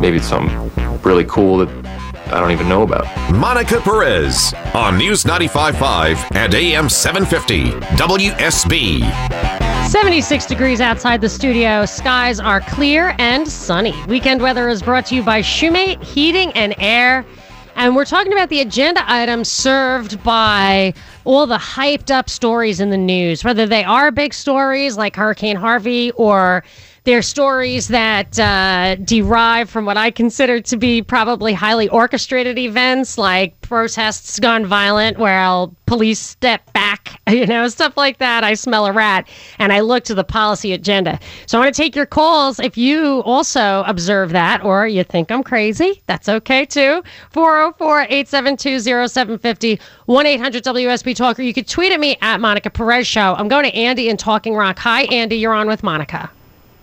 Maybe 0.00 0.16
it's 0.16 0.26
something 0.26 1.00
really 1.02 1.24
cool 1.24 1.58
that 1.58 2.11
I 2.32 2.40
don't 2.40 2.50
even 2.50 2.68
know 2.68 2.82
about. 2.82 3.06
Monica 3.32 3.80
Perez 3.80 4.54
on 4.74 4.96
News 4.96 5.24
95.5 5.24 6.34
and 6.34 6.54
AM 6.54 6.88
750 6.88 7.72
WSB. 7.96 9.90
76 9.90 10.46
degrees 10.46 10.80
outside 10.80 11.20
the 11.20 11.28
studio. 11.28 11.84
Skies 11.84 12.40
are 12.40 12.60
clear 12.60 13.14
and 13.18 13.46
sunny. 13.46 13.94
Weekend 14.06 14.40
weather 14.40 14.70
is 14.70 14.82
brought 14.82 15.04
to 15.06 15.14
you 15.14 15.22
by 15.22 15.42
Shoemate 15.42 16.02
Heating 16.02 16.50
and 16.52 16.74
Air. 16.78 17.26
And 17.74 17.94
we're 17.94 18.06
talking 18.06 18.32
about 18.32 18.48
the 18.48 18.60
agenda 18.60 19.02
items 19.06 19.50
served 19.50 20.22
by 20.22 20.94
all 21.24 21.46
the 21.46 21.58
hyped 21.58 22.10
up 22.10 22.30
stories 22.30 22.80
in 22.80 22.88
the 22.90 22.96
news, 22.96 23.44
whether 23.44 23.66
they 23.66 23.84
are 23.84 24.10
big 24.10 24.32
stories 24.32 24.96
like 24.96 25.16
Hurricane 25.16 25.56
Harvey 25.56 26.10
or 26.12 26.64
they're 27.04 27.22
stories 27.22 27.88
that 27.88 28.38
uh, 28.38 28.94
derive 28.96 29.68
from 29.68 29.84
what 29.84 29.96
I 29.96 30.10
consider 30.10 30.60
to 30.60 30.76
be 30.76 31.02
probably 31.02 31.52
highly 31.52 31.88
orchestrated 31.88 32.58
events 32.58 33.18
like 33.18 33.60
protests 33.62 34.38
gone 34.38 34.64
violent 34.66 35.18
where 35.18 35.66
police 35.86 36.20
step 36.20 36.72
back, 36.72 37.20
you 37.28 37.46
know, 37.46 37.66
stuff 37.68 37.96
like 37.96 38.18
that. 38.18 38.44
I 38.44 38.54
smell 38.54 38.86
a 38.86 38.92
rat 38.92 39.28
and 39.58 39.72
I 39.72 39.80
look 39.80 40.04
to 40.04 40.14
the 40.14 40.22
policy 40.22 40.72
agenda. 40.72 41.18
So 41.46 41.58
I 41.58 41.62
want 41.62 41.74
to 41.74 41.82
take 41.82 41.96
your 41.96 42.06
calls 42.06 42.60
if 42.60 42.76
you 42.76 43.22
also 43.24 43.82
observe 43.86 44.30
that 44.30 44.64
or 44.64 44.86
you 44.86 45.02
think 45.02 45.32
I'm 45.32 45.42
crazy. 45.42 46.02
That's 46.06 46.28
okay 46.28 46.64
too. 46.64 47.02
404 47.30 48.02
872 48.02 48.80
0750 49.08 49.80
1 50.06 50.26
800 50.26 50.64
WSB 50.64 51.16
Talker. 51.16 51.42
You 51.42 51.52
could 51.52 51.66
tweet 51.66 51.92
at 51.92 51.98
me 51.98 52.16
at 52.20 52.40
Monica 52.40 52.70
Perez 52.70 53.06
Show. 53.06 53.34
I'm 53.36 53.48
going 53.48 53.64
to 53.64 53.74
Andy 53.74 54.08
in 54.08 54.16
Talking 54.16 54.54
Rock. 54.54 54.78
Hi, 54.78 55.02
Andy. 55.04 55.36
You're 55.36 55.54
on 55.54 55.66
with 55.66 55.82
Monica. 55.82 56.30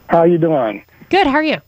How 0.09 0.23
you 0.23 0.39
doing? 0.39 0.83
Good. 1.09 1.27
How 1.27 1.33
are 1.33 1.43
you? 1.43 1.61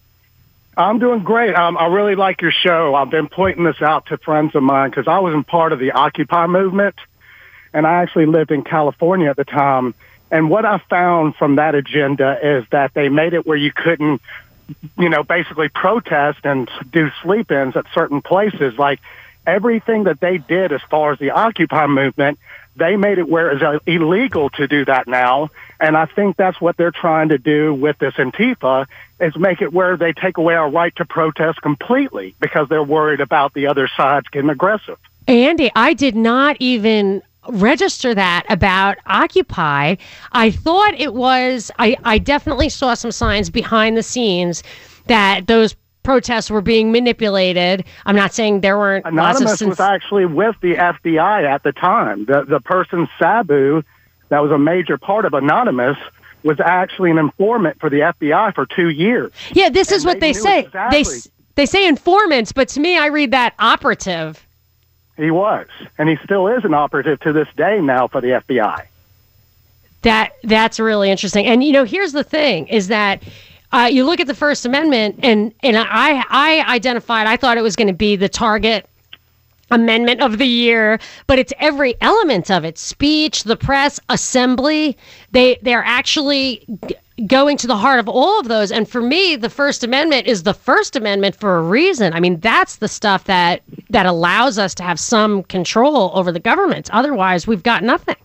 I'm 0.76 0.98
doing 0.98 1.22
great. 1.22 1.54
Um, 1.54 1.78
I 1.78 1.86
really 1.88 2.16
like 2.16 2.42
your 2.42 2.52
show. 2.52 2.96
I've 2.96 3.12
been 3.12 3.28
pointing 3.28 3.66
this 3.66 3.80
out 3.84 4.08
to 4.08 4.18
friends 4.18 4.56
of 4.56 4.64
mine 4.64 4.90
because 4.90 5.08
I 5.08 5.20
was 5.20 5.36
in 5.36 5.44
part 5.44 5.74
of 5.74 5.80
the 5.80 5.92
Occupy 5.92 6.48
movement, 6.48 6.96
and 7.72 7.86
I 7.86 8.02
actually 8.02 8.26
lived 8.26 8.52
in 8.52 8.64
California 8.64 9.30
at 9.30 9.36
the 9.36 9.44
time. 9.46 9.94
And 10.32 10.50
what 10.50 10.66
I 10.66 10.80
found 10.90 11.36
from 11.36 11.58
that 11.58 11.76
agenda 11.76 12.40
is 12.42 12.66
that 12.72 12.96
they 12.96 13.10
made 13.10 13.34
it 13.34 13.46
where 13.46 13.58
you 13.58 13.72
couldn't, 13.72 14.22
you 14.98 15.10
know, 15.10 15.22
basically 15.22 15.70
protest 15.70 16.40
and 16.44 16.68
do 16.90 17.12
sleep-ins 17.22 17.76
at 17.76 17.86
certain 17.94 18.24
places. 18.24 18.76
Like 18.76 19.02
everything 19.46 20.06
that 20.06 20.20
they 20.20 20.40
did 20.40 20.72
as 20.72 20.82
far 20.90 21.12
as 21.12 21.20
the 21.20 21.30
Occupy 21.30 21.86
movement, 21.86 22.40
they 22.76 22.96
made 22.96 23.18
it 23.18 23.28
where 23.28 23.52
it's 23.52 23.84
illegal 23.86 24.50
to 24.52 24.68
do 24.68 24.86
that 24.86 25.08
now. 25.08 25.50
And 25.80 25.98
I 25.98 26.06
think 26.06 26.38
that's 26.38 26.62
what 26.62 26.78
they're 26.78 26.92
trying 26.92 27.30
to 27.30 27.38
do 27.38 27.74
with 27.74 27.98
this 27.98 28.14
Antifa 28.16 28.86
is 29.20 29.36
make 29.36 29.62
it 29.62 29.74
where 29.74 29.98
they 29.98 30.14
take 30.14 30.38
away 30.38 30.56
our 30.56 30.70
right 30.70 30.96
to 30.96 31.06
protest 31.06 31.62
completely 31.62 32.36
because 32.40 32.70
they're 32.70 32.84
worried 32.84 33.20
about 33.20 33.54
the 33.54 33.68
other 33.68 33.90
side's 33.96 34.28
getting 34.30 34.50
aggressive. 34.50 34.98
Andy, 35.28 35.72
I 35.76 35.94
did 35.94 36.16
not 36.16 36.58
even 36.60 37.22
register 37.50 38.14
that 38.14 38.46
about 38.50 38.98
Occupy. 39.06 39.96
I 40.32 40.52
thought 40.52 40.94
it 41.00 41.14
was, 41.14 41.72
I, 41.80 41.98
I 42.04 42.18
definitely 42.18 42.70
saw 42.70 42.94
some 42.94 43.12
signs 43.12 43.50
behind 43.50 43.98
the 43.98 44.04
scenes 44.04 44.64
that 45.08 45.48
those 45.48 45.76
protests 46.04 46.50
were 46.50 46.62
being 46.62 46.92
manipulated. 46.92 47.86
I'm 48.06 48.16
not 48.16 48.34
saying 48.34 48.62
there 48.62 48.78
weren't 48.78 49.06
Anonymous 49.06 49.62
was 49.62 49.80
actually 49.80 50.26
with 50.26 50.56
the 50.62 50.76
FBI 50.76 51.44
at 51.44 51.64
the 51.64 51.72
time. 51.72 52.26
The 52.26 52.44
the 52.44 52.60
person 52.60 53.08
Sabu, 53.20 53.84
that 54.30 54.40
was 54.40 54.52
a 54.52 54.58
major 54.58 54.98
part 54.98 55.26
of 55.26 55.34
Anonymous, 55.34 55.98
was 56.44 56.60
actually 56.60 57.12
an 57.12 57.18
informant 57.18 57.80
for 57.80 57.90
the 57.90 58.00
FBI 58.00 58.54
for 58.56 58.66
two 58.66 58.90
years. 58.90 59.32
Yeah, 59.54 59.70
this 59.70 59.92
is 59.92 60.06
what 60.06 60.20
they, 60.20 60.34
they 60.34 60.40
say. 60.40 60.60
Exactly. 60.62 61.04
They 61.04 61.20
they 61.56 61.66
say 61.66 61.88
informants, 61.88 62.52
but 62.52 62.70
to 62.70 62.80
me, 62.80 62.98
I 62.98 63.08
read 63.08 63.32
that 63.32 63.54
operative. 63.60 64.46
He 65.18 65.30
was, 65.30 65.68
and 65.98 66.10
he 66.10 66.18
still 66.24 66.48
is 66.48 66.64
an 66.64 66.74
operative 66.74 67.20
to 67.22 67.34
this 67.34 67.48
day 67.56 67.80
now 67.82 68.08
for 68.08 68.22
the 68.22 68.30
FBI. 68.30 68.86
That 70.02 70.32
that's 70.44 70.80
really 70.80 71.12
interesting. 71.12 71.46
And 71.46 71.64
you 71.64 71.72
know, 71.72 71.84
here's 71.84 72.14
the 72.14 72.24
thing: 72.24 72.68
is 72.68 72.88
that 72.88 73.22
uh, 73.72 73.90
you 73.92 74.04
look 74.04 74.20
at 74.20 74.28
the 74.28 74.36
First 74.36 74.66
Amendment, 74.66 75.20
and 75.24 75.54
and 75.64 75.78
I 75.78 76.24
I 76.30 76.76
identified 76.76 77.28
I 77.28 77.38
thought 77.38 77.58
it 77.58 77.62
was 77.62 77.76
going 77.76 77.88
to 77.88 77.94
be 77.94 78.16
the 78.16 78.30
target 78.30 78.86
amendment 79.72 80.22
of 80.22 80.38
the 80.38 80.46
year 80.46 81.00
but 81.28 81.40
it's 81.40 81.54
every 81.60 81.96
element 82.02 82.52
of 82.52 82.66
it. 82.66 82.78
Speech 82.78 83.46
the 83.46 83.56
press 83.56 84.00
assembly 84.10 84.98
they 85.32 85.58
they're 85.62 85.84
actually 85.86 86.66
g- 86.88 86.96
going 87.26 87.56
to 87.56 87.68
the 87.68 87.78
heart 87.78 88.00
of 88.00 88.10
all 88.10 88.38
of 88.40 88.50
those 88.50 88.70
and 88.72 88.90
for 88.90 89.02
me 89.02 89.38
the 89.38 89.50
first 89.50 89.84
amendment 89.86 90.28
is 90.28 90.44
the 90.44 90.54
first 90.54 90.98
amendment 90.98 91.36
for 91.36 91.58
a 91.58 91.62
reason. 91.62 92.12
I 92.12 92.20
mean 92.20 92.40
that's 92.42 92.76
the 92.78 92.90
stuff 92.90 93.24
that 93.26 93.62
that 93.90 94.06
allows 94.06 94.58
us 94.58 94.76
to 94.76 94.84
have 94.84 95.00
some 95.00 95.44
control 95.44 96.12
over 96.14 96.34
the 96.34 96.40
government 96.40 96.90
otherwise 96.92 97.48
we've 97.48 97.64
got 97.64 97.82
nothing 97.82 98.18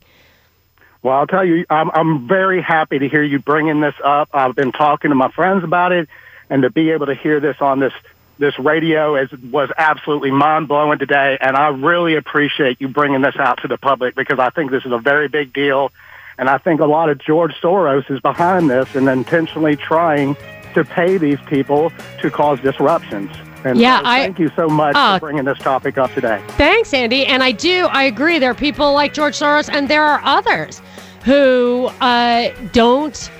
well, 1.06 1.18
I'll 1.18 1.26
tell 1.28 1.44
you, 1.44 1.64
I'm, 1.70 1.88
I'm 1.92 2.26
very 2.26 2.60
happy 2.60 2.98
to 2.98 3.08
hear 3.08 3.22
you 3.22 3.38
bringing 3.38 3.80
this 3.80 3.94
up. 4.02 4.28
I've 4.34 4.56
been 4.56 4.72
talking 4.72 5.10
to 5.10 5.14
my 5.14 5.30
friends 5.30 5.62
about 5.62 5.92
it, 5.92 6.08
and 6.50 6.62
to 6.62 6.70
be 6.70 6.90
able 6.90 7.06
to 7.06 7.14
hear 7.14 7.38
this 7.38 7.58
on 7.60 7.78
this 7.78 7.92
this 8.38 8.58
radio 8.58 9.14
is 9.14 9.30
was 9.30 9.70
absolutely 9.78 10.32
mind 10.32 10.66
blowing 10.66 10.98
today. 10.98 11.38
And 11.40 11.56
I 11.56 11.68
really 11.68 12.16
appreciate 12.16 12.80
you 12.80 12.88
bringing 12.88 13.20
this 13.20 13.36
out 13.36 13.62
to 13.62 13.68
the 13.68 13.78
public 13.78 14.16
because 14.16 14.40
I 14.40 14.50
think 14.50 14.72
this 14.72 14.84
is 14.84 14.90
a 14.90 14.98
very 14.98 15.28
big 15.28 15.52
deal, 15.52 15.92
and 16.38 16.50
I 16.50 16.58
think 16.58 16.80
a 16.80 16.86
lot 16.86 17.08
of 17.08 17.18
George 17.18 17.54
Soros 17.62 18.10
is 18.10 18.18
behind 18.18 18.68
this 18.68 18.96
and 18.96 19.08
intentionally 19.08 19.76
trying 19.76 20.36
to 20.74 20.84
pay 20.84 21.18
these 21.18 21.38
people 21.46 21.92
to 22.20 22.32
cause 22.32 22.58
disruptions. 22.62 23.30
And 23.66 23.80
yeah, 23.80 23.98
so 23.98 24.04
thank 24.04 24.38
you 24.38 24.50
so 24.54 24.68
much 24.68 24.94
uh, 24.94 25.18
for 25.18 25.26
bringing 25.26 25.44
this 25.44 25.58
topic 25.58 25.98
up 25.98 26.12
today. 26.14 26.42
Thanks, 26.50 26.94
Andy. 26.94 27.26
And 27.26 27.42
I 27.42 27.52
do, 27.52 27.86
I 27.86 28.04
agree. 28.04 28.38
There 28.38 28.50
are 28.50 28.54
people 28.54 28.92
like 28.92 29.12
George 29.12 29.36
Soros, 29.36 29.68
and 29.68 29.88
there 29.88 30.04
are 30.04 30.20
others 30.24 30.80
who 31.24 31.86
uh, 32.00 32.54
don't 32.72 33.30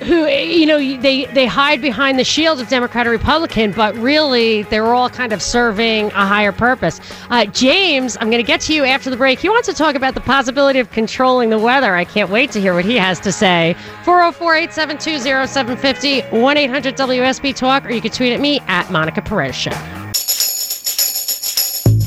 who 0.00 0.26
you 0.26 0.66
know 0.66 0.78
they 0.78 1.26
they 1.26 1.46
hide 1.46 1.80
behind 1.80 2.18
the 2.18 2.24
shield 2.24 2.60
of 2.60 2.68
Democrat 2.68 3.06
or 3.06 3.10
Republican, 3.10 3.72
but 3.72 3.94
really 3.96 4.62
they're 4.64 4.94
all 4.94 5.10
kind 5.10 5.32
of 5.32 5.42
serving 5.42 6.06
a 6.08 6.26
higher 6.26 6.52
purpose. 6.52 7.00
Uh, 7.30 7.44
James, 7.46 8.16
I'm 8.20 8.30
going 8.30 8.42
to 8.42 8.46
get 8.46 8.60
to 8.62 8.74
you 8.74 8.84
after 8.84 9.10
the 9.10 9.16
break. 9.16 9.38
He 9.38 9.48
wants 9.48 9.68
to 9.68 9.74
talk 9.74 9.94
about 9.94 10.14
the 10.14 10.20
possibility 10.20 10.78
of 10.78 10.90
controlling 10.90 11.50
the 11.50 11.58
weather. 11.58 11.94
I 11.94 12.04
can't 12.04 12.30
wait 12.30 12.50
to 12.52 12.60
hear 12.60 12.74
what 12.74 12.84
he 12.84 12.96
has 12.96 13.20
to 13.20 13.32
say. 13.32 13.76
404-872-0750, 14.04 16.30
1-800-WSB 16.30 17.54
Talk, 17.54 17.86
or 17.86 17.90
you 17.90 18.00
can 18.00 18.10
tweet 18.10 18.32
at 18.32 18.40
me 18.40 18.60
at 18.66 18.90
Monica 18.90 19.22
Perez 19.22 19.54
Show. 19.54 19.70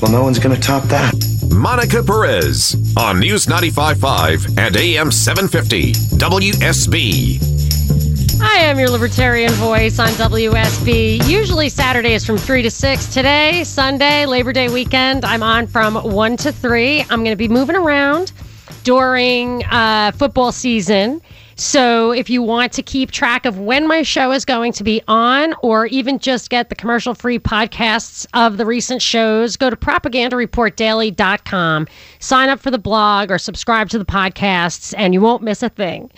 Well, 0.02 0.12
no 0.12 0.24
one's 0.24 0.40
going 0.40 0.56
to 0.56 0.62
top 0.62 0.84
that. 0.86 1.14
Monica 1.54 2.02
Perez 2.02 2.76
on 2.98 3.20
News 3.20 3.46
95.5 3.46 4.58
and 4.58 4.76
AM 4.76 5.12
750 5.12 5.92
WSB. 6.18 7.51
I 8.44 8.56
am 8.58 8.80
your 8.80 8.90
libertarian 8.90 9.52
voice 9.54 10.00
on 10.00 10.08
WSB. 10.10 11.26
Usually 11.28 11.70
Saturdays 11.70 12.26
from 12.26 12.38
3 12.38 12.64
to 12.64 12.72
6. 12.72 13.14
Today, 13.14 13.64
Sunday, 13.64 14.26
Labor 14.26 14.52
Day 14.52 14.68
weekend, 14.68 15.24
I'm 15.24 15.44
on 15.44 15.68
from 15.68 15.94
1 15.96 16.38
to 16.38 16.52
3. 16.52 17.02
I'm 17.02 17.24
going 17.24 17.26
to 17.26 17.36
be 17.36 17.48
moving 17.48 17.76
around 17.76 18.32
during 18.84 19.64
uh, 19.66 20.12
football 20.14 20.52
season. 20.52 21.22
So 21.56 22.12
if 22.12 22.32
you 22.32 22.42
want 22.42 22.74
to 22.74 22.82
keep 22.82 23.12
track 23.12 23.46
of 23.46 23.60
when 23.60 23.88
my 23.88 24.02
show 24.02 24.32
is 24.32 24.44
going 24.46 24.74
to 24.74 24.84
be 24.84 25.04
on, 25.08 25.54
or 25.62 25.86
even 25.88 26.18
just 26.18 26.50
get 26.50 26.70
the 26.70 26.76
commercial 26.76 27.14
free 27.14 27.38
podcasts 27.38 28.26
of 28.34 28.58
the 28.58 28.66
recent 28.66 29.04
shows, 29.04 29.56
go 29.56 29.70
to 29.70 29.76
propagandareportdaily.com, 29.76 31.88
sign 32.18 32.50
up 32.50 32.60
for 32.60 32.72
the 32.72 32.80
blog, 32.80 33.30
or 33.30 33.38
subscribe 33.38 33.90
to 33.90 34.00
the 34.00 34.06
podcasts, 34.06 34.96
and 34.98 35.14
you 35.14 35.22
won't 35.22 35.44
miss 35.44 35.62
a 35.62 35.70
thing. 35.70 36.10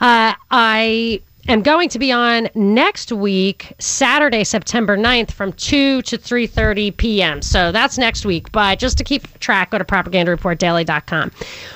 Uh, 0.00 0.32
I 0.50 1.20
am 1.48 1.62
going 1.62 1.88
to 1.90 1.98
be 1.98 2.12
on 2.12 2.48
next 2.54 3.12
week, 3.12 3.72
Saturday, 3.78 4.44
September 4.44 4.96
9th 4.96 5.32
from 5.32 5.52
2 5.52 6.02
to 6.02 6.18
3.30 6.18 6.96
p.m. 6.96 7.42
So 7.42 7.72
that's 7.72 7.98
next 7.98 8.24
week. 8.24 8.50
But 8.52 8.78
just 8.78 8.98
to 8.98 9.04
keep 9.04 9.38
track, 9.38 9.70
go 9.70 9.78
to 9.78 9.84
propagandareportdaily.com. 9.84 11.30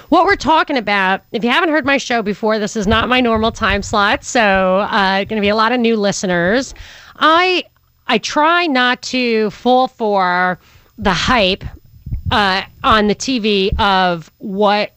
What 0.08 0.26
we're 0.26 0.36
talking 0.36 0.76
about, 0.76 1.22
if 1.32 1.44
you 1.44 1.50
haven't 1.50 1.70
heard 1.70 1.84
my 1.84 1.98
show 1.98 2.22
before, 2.22 2.58
this 2.58 2.76
is 2.76 2.86
not 2.86 3.08
my 3.08 3.20
normal 3.20 3.52
time 3.52 3.82
slot. 3.82 4.24
So 4.24 4.80
uh, 4.80 5.24
going 5.24 5.36
to 5.36 5.40
be 5.40 5.48
a 5.48 5.56
lot 5.56 5.72
of 5.72 5.80
new 5.80 5.96
listeners. 5.96 6.74
I 7.16 7.64
I 8.06 8.18
try 8.18 8.66
not 8.66 9.02
to 9.02 9.50
fall 9.50 9.86
for 9.86 10.58
the 10.98 11.12
hype 11.12 11.64
uh, 12.32 12.62
on 12.82 13.06
the 13.06 13.14
TV 13.14 13.78
of 13.78 14.30
what 14.38 14.92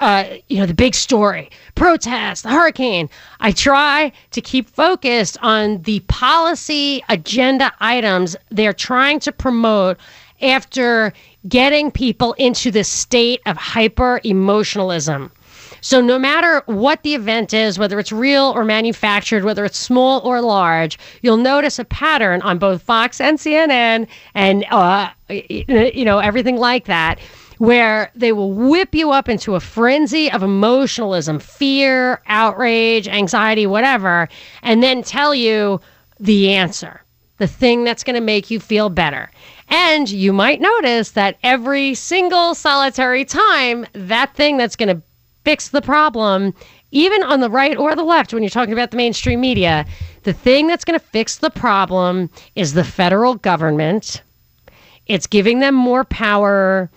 uh, 0.00 0.24
you 0.48 0.58
know, 0.58 0.66
the 0.66 0.74
big 0.74 0.94
story, 0.94 1.50
protest, 1.74 2.42
the 2.42 2.50
hurricane. 2.50 3.08
I 3.40 3.52
try 3.52 4.12
to 4.32 4.40
keep 4.40 4.68
focused 4.68 5.38
on 5.40 5.82
the 5.82 6.00
policy 6.00 7.02
agenda 7.08 7.72
items 7.80 8.36
they're 8.50 8.72
trying 8.72 9.20
to 9.20 9.32
promote 9.32 9.98
after 10.42 11.12
getting 11.48 11.90
people 11.90 12.32
into 12.34 12.70
this 12.70 12.88
state 12.88 13.40
of 13.46 13.56
hyper 13.56 14.20
emotionalism. 14.24 15.30
So, 15.80 16.00
no 16.00 16.18
matter 16.18 16.62
what 16.64 17.02
the 17.02 17.14
event 17.14 17.52
is, 17.52 17.78
whether 17.78 17.98
it's 17.98 18.10
real 18.10 18.54
or 18.56 18.64
manufactured, 18.64 19.44
whether 19.44 19.66
it's 19.66 19.76
small 19.76 20.20
or 20.20 20.40
large, 20.40 20.98
you'll 21.20 21.36
notice 21.36 21.78
a 21.78 21.84
pattern 21.84 22.40
on 22.40 22.56
both 22.56 22.80
Fox 22.82 23.20
and 23.20 23.38
CNN 23.38 24.06
and, 24.34 24.64
uh, 24.70 25.10
you 25.28 26.06
know, 26.06 26.20
everything 26.20 26.56
like 26.56 26.86
that 26.86 27.18
where 27.58 28.10
they 28.14 28.32
will 28.32 28.52
whip 28.52 28.94
you 28.94 29.10
up 29.10 29.28
into 29.28 29.54
a 29.54 29.60
frenzy 29.60 30.30
of 30.30 30.42
emotionalism, 30.42 31.38
fear, 31.38 32.20
outrage, 32.26 33.08
anxiety, 33.08 33.66
whatever, 33.66 34.28
and 34.62 34.82
then 34.82 35.02
tell 35.02 35.34
you 35.34 35.80
the 36.20 36.52
answer, 36.52 37.02
the 37.38 37.46
thing 37.46 37.84
that's 37.84 38.04
going 38.04 38.14
to 38.14 38.20
make 38.20 38.50
you 38.50 38.60
feel 38.60 38.88
better. 38.88 39.30
And 39.68 40.10
you 40.10 40.32
might 40.32 40.60
notice 40.60 41.12
that 41.12 41.38
every 41.42 41.94
single 41.94 42.54
solitary 42.54 43.24
time, 43.24 43.86
that 43.92 44.34
thing 44.34 44.56
that's 44.56 44.76
going 44.76 44.94
to 44.94 45.02
fix 45.44 45.68
the 45.68 45.82
problem, 45.82 46.54
even 46.90 47.22
on 47.22 47.40
the 47.40 47.50
right 47.50 47.76
or 47.76 47.94
the 47.94 48.04
left, 48.04 48.32
when 48.32 48.42
you're 48.42 48.50
talking 48.50 48.72
about 48.72 48.90
the 48.90 48.96
mainstream 48.96 49.40
media, 49.40 49.86
the 50.22 50.32
thing 50.32 50.66
that's 50.66 50.84
going 50.84 50.98
to 50.98 51.06
fix 51.06 51.38
the 51.38 51.50
problem 51.50 52.30
is 52.54 52.72
the 52.72 52.84
federal 52.84 53.34
government. 53.34 54.22
It's 55.06 55.26
giving 55.26 55.60
them 55.60 55.74
more 55.74 56.04
power 56.04 56.90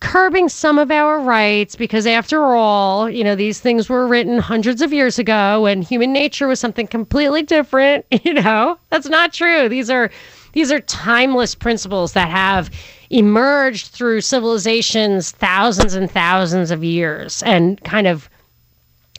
curbing 0.00 0.48
some 0.48 0.78
of 0.78 0.90
our 0.90 1.20
rights 1.20 1.76
because 1.76 2.06
after 2.06 2.54
all 2.54 3.08
you 3.08 3.22
know 3.22 3.34
these 3.34 3.60
things 3.60 3.88
were 3.88 4.06
written 4.06 4.38
hundreds 4.38 4.80
of 4.80 4.92
years 4.92 5.18
ago 5.18 5.66
and 5.66 5.84
human 5.84 6.12
nature 6.12 6.48
was 6.48 6.58
something 6.58 6.86
completely 6.86 7.42
different 7.42 8.04
you 8.24 8.34
know? 8.34 8.78
That's 8.90 9.08
not 9.08 9.32
true. 9.32 9.68
These 9.68 9.90
are 9.90 10.10
these 10.52 10.72
are 10.72 10.80
timeless 10.80 11.54
principles 11.54 12.12
that 12.14 12.28
have 12.28 12.70
emerged 13.10 13.88
through 13.88 14.20
civilizations 14.20 15.30
thousands 15.32 15.94
and 15.94 16.10
thousands 16.10 16.70
of 16.70 16.82
years 16.82 17.42
and 17.44 17.82
kind 17.84 18.06
of 18.06 18.28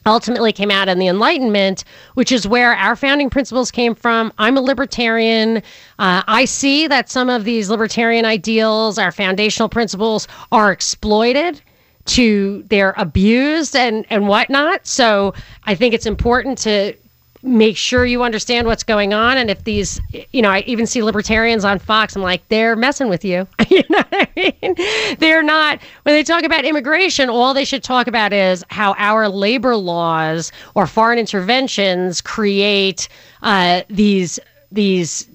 ultimately 0.06 0.52
came 0.52 0.70
out 0.70 0.88
in 0.88 0.98
the 0.98 1.06
Enlightenment, 1.08 1.84
which 2.14 2.32
is 2.32 2.46
where 2.46 2.74
our 2.74 2.96
founding 2.96 3.30
principles 3.30 3.70
came 3.70 3.94
from. 3.94 4.32
I'm 4.38 4.56
a 4.56 4.60
libertarian. 4.60 5.58
Uh, 5.98 6.22
I 6.26 6.44
see 6.44 6.86
that 6.86 7.10
some 7.10 7.28
of 7.28 7.44
these 7.44 7.70
libertarian 7.70 8.24
ideals, 8.24 8.98
our 8.98 9.12
foundational 9.12 9.68
principles, 9.68 10.28
are 10.50 10.72
exploited 10.72 11.60
to 12.04 12.64
they're 12.68 12.94
abused 12.96 13.76
and 13.76 14.04
and 14.10 14.26
whatnot 14.26 14.84
so 14.84 15.32
i 15.64 15.74
think 15.74 15.94
it's 15.94 16.04
important 16.04 16.58
to 16.58 16.92
make 17.42 17.76
sure 17.76 18.06
you 18.06 18.22
understand 18.22 18.66
what's 18.66 18.84
going 18.84 19.12
on. 19.12 19.36
And 19.36 19.50
if 19.50 19.64
these, 19.64 20.00
you 20.32 20.42
know, 20.42 20.50
I 20.50 20.60
even 20.66 20.86
see 20.86 21.02
libertarians 21.02 21.64
on 21.64 21.78
Fox, 21.78 22.14
I'm 22.14 22.22
like, 22.22 22.46
they're 22.48 22.76
messing 22.76 23.08
with 23.08 23.24
you. 23.24 23.46
you 23.68 23.82
know 23.90 24.02
what 24.08 24.28
I 24.36 24.54
mean? 24.62 24.76
They're 25.18 25.42
not, 25.42 25.80
when 26.04 26.14
they 26.14 26.22
talk 26.22 26.44
about 26.44 26.64
immigration, 26.64 27.28
all 27.28 27.52
they 27.52 27.64
should 27.64 27.82
talk 27.82 28.06
about 28.06 28.32
is 28.32 28.64
how 28.70 28.94
our 28.96 29.28
labor 29.28 29.76
laws 29.76 30.52
or 30.74 30.86
foreign 30.86 31.18
interventions 31.18 32.20
create 32.20 33.08
uh, 33.42 33.82
these, 33.90 34.38
these, 34.70 35.28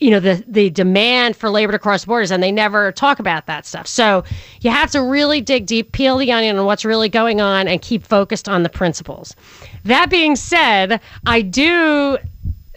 you 0.00 0.10
know 0.10 0.20
the 0.20 0.42
the 0.48 0.70
demand 0.70 1.36
for 1.36 1.50
labor 1.50 1.72
to 1.72 1.78
cross 1.78 2.04
borders 2.04 2.30
and 2.30 2.42
they 2.42 2.50
never 2.52 2.90
talk 2.92 3.18
about 3.18 3.46
that 3.46 3.66
stuff 3.66 3.86
so 3.86 4.24
you 4.60 4.70
have 4.70 4.90
to 4.90 5.02
really 5.02 5.40
dig 5.40 5.66
deep 5.66 5.92
peel 5.92 6.16
the 6.16 6.32
onion 6.32 6.56
on 6.56 6.66
what's 6.66 6.84
really 6.84 7.08
going 7.08 7.40
on 7.40 7.68
and 7.68 7.82
keep 7.82 8.02
focused 8.04 8.48
on 8.48 8.62
the 8.62 8.68
principles 8.68 9.36
that 9.84 10.10
being 10.10 10.36
said, 10.36 11.00
I 11.26 11.42
do 11.42 12.18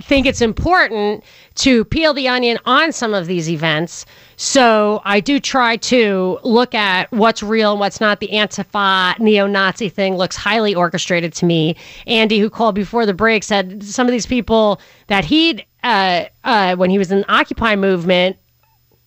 think 0.01 0.25
it's 0.25 0.41
important 0.41 1.23
to 1.55 1.85
peel 1.85 2.13
the 2.13 2.27
onion 2.27 2.59
on 2.65 2.91
some 2.91 3.13
of 3.13 3.27
these 3.27 3.49
events. 3.49 4.05
So 4.45 5.01
I 5.05 5.21
do 5.21 5.39
try 5.39 5.77
to 5.77 6.37
look 6.43 6.75
at 6.75 7.09
what's 7.13 7.41
real 7.41 7.71
and 7.71 7.79
what's 7.79 8.01
not. 8.01 8.19
The 8.19 8.27
Antifa 8.27 9.17
neo 9.17 9.47
Nazi 9.47 9.87
thing 9.87 10.17
looks 10.17 10.35
highly 10.35 10.75
orchestrated 10.75 11.31
to 11.35 11.45
me. 11.45 11.77
Andy, 12.07 12.39
who 12.39 12.49
called 12.49 12.75
before 12.75 13.05
the 13.05 13.13
break, 13.13 13.45
said 13.45 13.81
some 13.81 14.05
of 14.05 14.11
these 14.11 14.25
people 14.25 14.81
that 15.07 15.23
he'd, 15.23 15.65
uh, 15.85 16.25
uh, 16.43 16.75
when 16.75 16.89
he 16.89 16.97
was 16.97 17.09
in 17.09 17.19
the 17.19 17.33
Occupy 17.33 17.77
movement, 17.77 18.35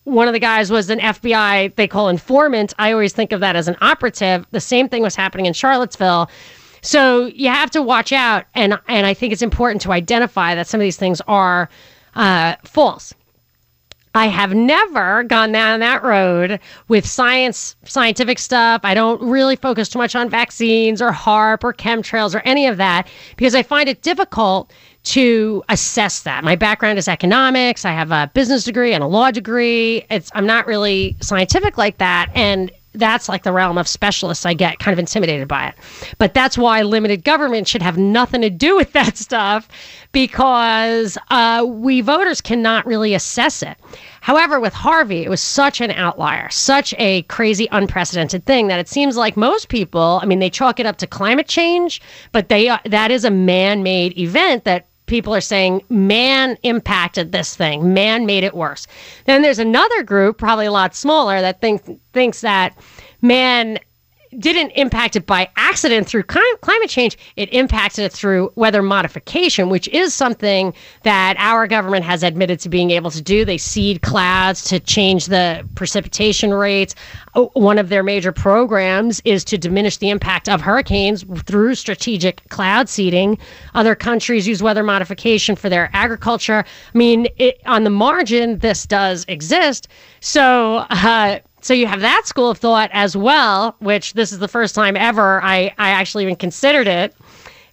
one 0.05 0.27
of 0.27 0.33
the 0.33 0.39
guys 0.39 0.71
was 0.71 0.89
an 0.89 0.97
FBI, 0.97 1.75
they 1.75 1.87
call 1.87 2.09
informant. 2.09 2.73
I 2.79 2.91
always 2.91 3.13
think 3.13 3.31
of 3.31 3.39
that 3.41 3.55
as 3.55 3.67
an 3.67 3.77
operative. 3.79 4.47
The 4.49 4.59
same 4.59 4.89
thing 4.89 5.03
was 5.03 5.15
happening 5.15 5.45
in 5.45 5.53
Charlottesville 5.53 6.31
so 6.81 7.25
you 7.25 7.49
have 7.49 7.69
to 7.71 7.81
watch 7.81 8.13
out, 8.13 8.45
and 8.55 8.79
and 8.87 9.05
I 9.05 9.13
think 9.13 9.33
it's 9.33 9.41
important 9.41 9.81
to 9.81 9.91
identify 9.91 10.55
that 10.55 10.67
some 10.67 10.79
of 10.79 10.83
these 10.83 10.95
things 10.95 11.21
are 11.27 11.69
uh, 12.15 12.55
false. 12.63 13.13
I 14.17 14.27
have 14.27 14.55
never 14.55 15.23
gone 15.23 15.51
down 15.51 15.79
that 15.81 16.03
road 16.03 16.59
with 16.87 17.05
science, 17.05 17.75
scientific 17.85 18.39
stuff. 18.39 18.81
I 18.83 18.95
don't 18.95 19.21
really 19.21 19.55
focus 19.55 19.89
too 19.89 19.99
much 19.99 20.15
on 20.15 20.27
vaccines 20.27 21.03
or 21.03 21.11
HAARP 21.11 21.63
or 21.63 21.71
chemtrails 21.71 22.33
or 22.33 22.39
any 22.39 22.65
of 22.65 22.77
that 22.77 23.07
because 23.35 23.53
I 23.53 23.61
find 23.61 23.87
it 23.87 24.01
difficult 24.01 24.73
to 25.03 25.63
assess 25.69 26.23
that. 26.23 26.43
My 26.43 26.55
background 26.55 26.97
is 26.97 27.07
economics. 27.07 27.85
I 27.85 27.91
have 27.91 28.11
a 28.11 28.29
business 28.33 28.63
degree 28.63 28.91
and 28.91 29.03
a 29.03 29.07
law 29.07 29.29
degree. 29.29 30.03
It's 30.09 30.31
I'm 30.33 30.47
not 30.47 30.65
really 30.65 31.15
scientific 31.21 31.77
like 31.77 31.99
that, 31.99 32.31
and 32.33 32.71
that's 32.97 33.29
like 33.29 33.43
the 33.43 33.51
realm 33.51 33.77
of 33.77 33.87
specialists 33.87 34.45
I 34.45 34.53
get 34.53 34.79
kind 34.79 34.93
of 34.93 34.99
intimidated 34.99 35.47
by 35.47 35.67
it. 35.67 35.75
But 36.17 36.33
that's 36.33 36.57
why 36.57 36.81
limited 36.81 37.23
government 37.23 37.67
should 37.67 37.81
have 37.81 37.97
nothing 37.97 38.41
to 38.41 38.49
do 38.49 38.75
with 38.75 38.91
that 38.97 39.17
stuff 39.17 39.67
because 40.11 41.17
uh, 41.29 41.65
we 41.67 42.01
voters 42.01 42.41
cannot 42.41 42.85
really 42.85 43.13
assess 43.13 43.61
it. 43.61 43.77
However, 44.21 44.59
with 44.59 44.73
Harvey, 44.73 45.23
it 45.23 45.29
was 45.29 45.41
such 45.41 45.79
an 45.79 45.91
outlier, 45.91 46.49
such 46.49 46.93
a 46.97 47.21
crazy, 47.23 47.67
unprecedented 47.71 48.45
thing 48.45 48.67
that 48.67 48.79
it 48.79 48.87
seems 48.87 49.15
like 49.15 49.37
most 49.37 49.69
people, 49.69 50.19
I 50.21 50.25
mean, 50.25 50.39
they 50.39 50.49
chalk 50.49 50.79
it 50.79 50.85
up 50.85 50.97
to 50.97 51.07
climate 51.07 51.47
change, 51.47 52.01
but 52.31 52.49
they 52.49 52.67
uh, 52.67 52.79
that 52.85 53.11
is 53.11 53.23
a 53.23 53.31
man-made 53.31 54.17
event 54.17 54.63
that 54.65 54.87
people 55.07 55.33
are 55.33 55.41
saying 55.41 55.81
man 55.89 56.57
impacted 56.63 57.31
this 57.31 57.55
thing, 57.55 57.93
man 57.93 58.25
made 58.25 58.43
it 58.43 58.53
worse. 58.53 58.85
Then 59.25 59.41
there's 59.41 59.59
another 59.59 60.03
group, 60.03 60.37
probably 60.37 60.67
a 60.67 60.71
lot 60.71 60.95
smaller, 60.95 61.41
that 61.41 61.59
thinks 61.59 61.89
thinks 62.13 62.41
that 62.41 62.77
man 63.21 63.79
didn't 64.39 64.71
impact 64.71 65.15
it 65.15 65.25
by 65.25 65.49
accident 65.55 66.07
through 66.07 66.23
climate 66.23 66.89
change. 66.89 67.17
It 67.35 67.51
impacted 67.53 68.05
it 68.05 68.11
through 68.11 68.51
weather 68.55 68.81
modification, 68.81 69.69
which 69.69 69.87
is 69.89 70.13
something 70.13 70.73
that 71.03 71.35
our 71.37 71.67
government 71.67 72.05
has 72.05 72.23
admitted 72.23 72.59
to 72.61 72.69
being 72.69 72.91
able 72.91 73.11
to 73.11 73.21
do. 73.21 73.45
They 73.45 73.57
seed 73.57 74.01
clouds 74.01 74.63
to 74.65 74.79
change 74.79 75.25
the 75.27 75.67
precipitation 75.75 76.53
rates. 76.53 76.95
One 77.53 77.77
of 77.77 77.89
their 77.89 78.03
major 78.03 78.31
programs 78.31 79.21
is 79.25 79.43
to 79.45 79.57
diminish 79.57 79.97
the 79.97 80.09
impact 80.09 80.49
of 80.49 80.61
hurricanes 80.61 81.23
through 81.43 81.75
strategic 81.75 82.47
cloud 82.49 82.89
seeding. 82.89 83.37
Other 83.75 83.95
countries 83.95 84.47
use 84.47 84.63
weather 84.63 84.83
modification 84.83 85.55
for 85.55 85.69
their 85.69 85.89
agriculture. 85.93 86.65
I 86.93 86.97
mean, 86.97 87.27
it, 87.37 87.61
on 87.65 87.83
the 87.83 87.89
margin, 87.89 88.59
this 88.59 88.85
does 88.85 89.25
exist. 89.27 89.87
So, 90.19 90.85
uh, 90.89 91.39
so 91.67 91.73
you 91.73 91.85
have 91.85 91.99
that 91.99 92.25
school 92.25 92.49
of 92.49 92.57
thought 92.57 92.89
as 92.93 93.17
well, 93.17 93.75
which 93.79 94.13
this 94.13 94.31
is 94.31 94.39
the 94.39 94.47
first 94.47 94.73
time 94.73 94.95
ever 94.95 95.43
I, 95.43 95.73
I 95.77 95.89
actually 95.89 96.23
even 96.23 96.37
considered 96.37 96.87
it. 96.87 97.13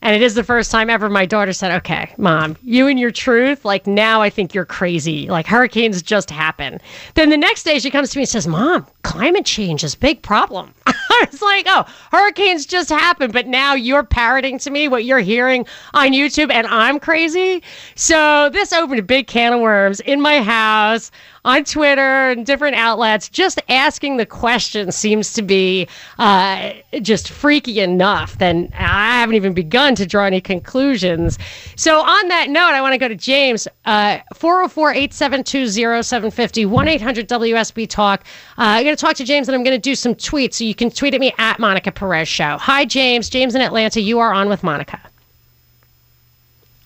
And 0.02 0.16
it 0.16 0.20
is 0.20 0.34
the 0.34 0.42
first 0.42 0.72
time 0.72 0.90
ever 0.90 1.08
my 1.08 1.24
daughter 1.24 1.52
said, 1.52 1.70
Okay, 1.70 2.12
mom, 2.18 2.56
you 2.64 2.88
and 2.88 2.98
your 2.98 3.12
truth, 3.12 3.64
like 3.64 3.86
now 3.86 4.20
I 4.20 4.30
think 4.30 4.52
you're 4.52 4.64
crazy. 4.64 5.28
Like 5.28 5.46
hurricanes 5.46 6.02
just 6.02 6.28
happen. 6.28 6.80
Then 7.14 7.30
the 7.30 7.36
next 7.36 7.62
day 7.62 7.78
she 7.78 7.88
comes 7.88 8.10
to 8.10 8.18
me 8.18 8.24
and 8.24 8.28
says, 8.28 8.48
Mom, 8.48 8.84
climate 9.02 9.46
change 9.46 9.84
is 9.84 9.94
a 9.94 9.98
big 9.98 10.20
problem. 10.22 10.74
I 10.86 11.26
was 11.30 11.40
like, 11.40 11.66
Oh, 11.68 11.86
hurricanes 12.10 12.66
just 12.66 12.90
happen, 12.90 13.30
but 13.30 13.46
now 13.46 13.74
you're 13.74 14.02
parroting 14.02 14.58
to 14.58 14.70
me 14.70 14.88
what 14.88 15.04
you're 15.04 15.20
hearing 15.20 15.66
on 15.94 16.08
YouTube 16.08 16.50
and 16.52 16.66
I'm 16.66 16.98
crazy. 16.98 17.62
So 17.94 18.50
this 18.50 18.72
opened 18.72 18.98
a 18.98 19.04
big 19.04 19.28
can 19.28 19.52
of 19.52 19.60
worms 19.60 20.00
in 20.00 20.20
my 20.20 20.42
house 20.42 21.12
on 21.44 21.64
Twitter 21.64 22.30
and 22.30 22.46
different 22.46 22.76
outlets, 22.76 23.28
just 23.28 23.60
asking 23.68 24.16
the 24.16 24.24
question 24.26 24.90
seems 24.90 25.32
to 25.34 25.42
be 25.42 25.86
uh, 26.18 26.72
just 27.02 27.28
freaky 27.28 27.80
enough. 27.80 28.38
Then 28.38 28.70
I 28.74 29.20
haven't 29.20 29.34
even 29.34 29.52
begun 29.52 29.94
to 29.96 30.06
draw 30.06 30.24
any 30.24 30.40
conclusions. 30.40 31.38
So, 31.76 32.00
on 32.00 32.28
that 32.28 32.48
note, 32.48 32.72
I 32.72 32.80
want 32.80 32.94
to 32.94 32.98
go 32.98 33.08
to 33.08 33.14
James, 33.14 33.68
uh, 33.84 34.18
404 34.34 34.90
872 34.92 35.68
0750 36.02 36.66
1 36.66 36.88
800 36.88 37.28
WSB 37.28 37.88
Talk. 37.88 38.24
I'm 38.56 38.84
going 38.84 38.96
to 38.96 39.00
talk 39.00 39.16
to 39.16 39.24
James 39.24 39.48
and 39.48 39.54
I'm 39.54 39.64
going 39.64 39.76
to 39.76 39.80
do 39.80 39.94
some 39.94 40.14
tweets. 40.14 40.54
So, 40.54 40.64
you 40.64 40.74
can 40.74 40.90
tweet 40.90 41.14
at 41.14 41.20
me 41.20 41.32
at 41.38 41.58
Monica 41.58 41.92
Perez 41.92 42.28
Show. 42.28 42.56
Hi, 42.58 42.84
James. 42.84 43.28
James 43.28 43.54
in 43.54 43.60
Atlanta. 43.60 44.00
You 44.00 44.18
are 44.20 44.32
on 44.32 44.48
with 44.48 44.62
Monica. 44.62 45.00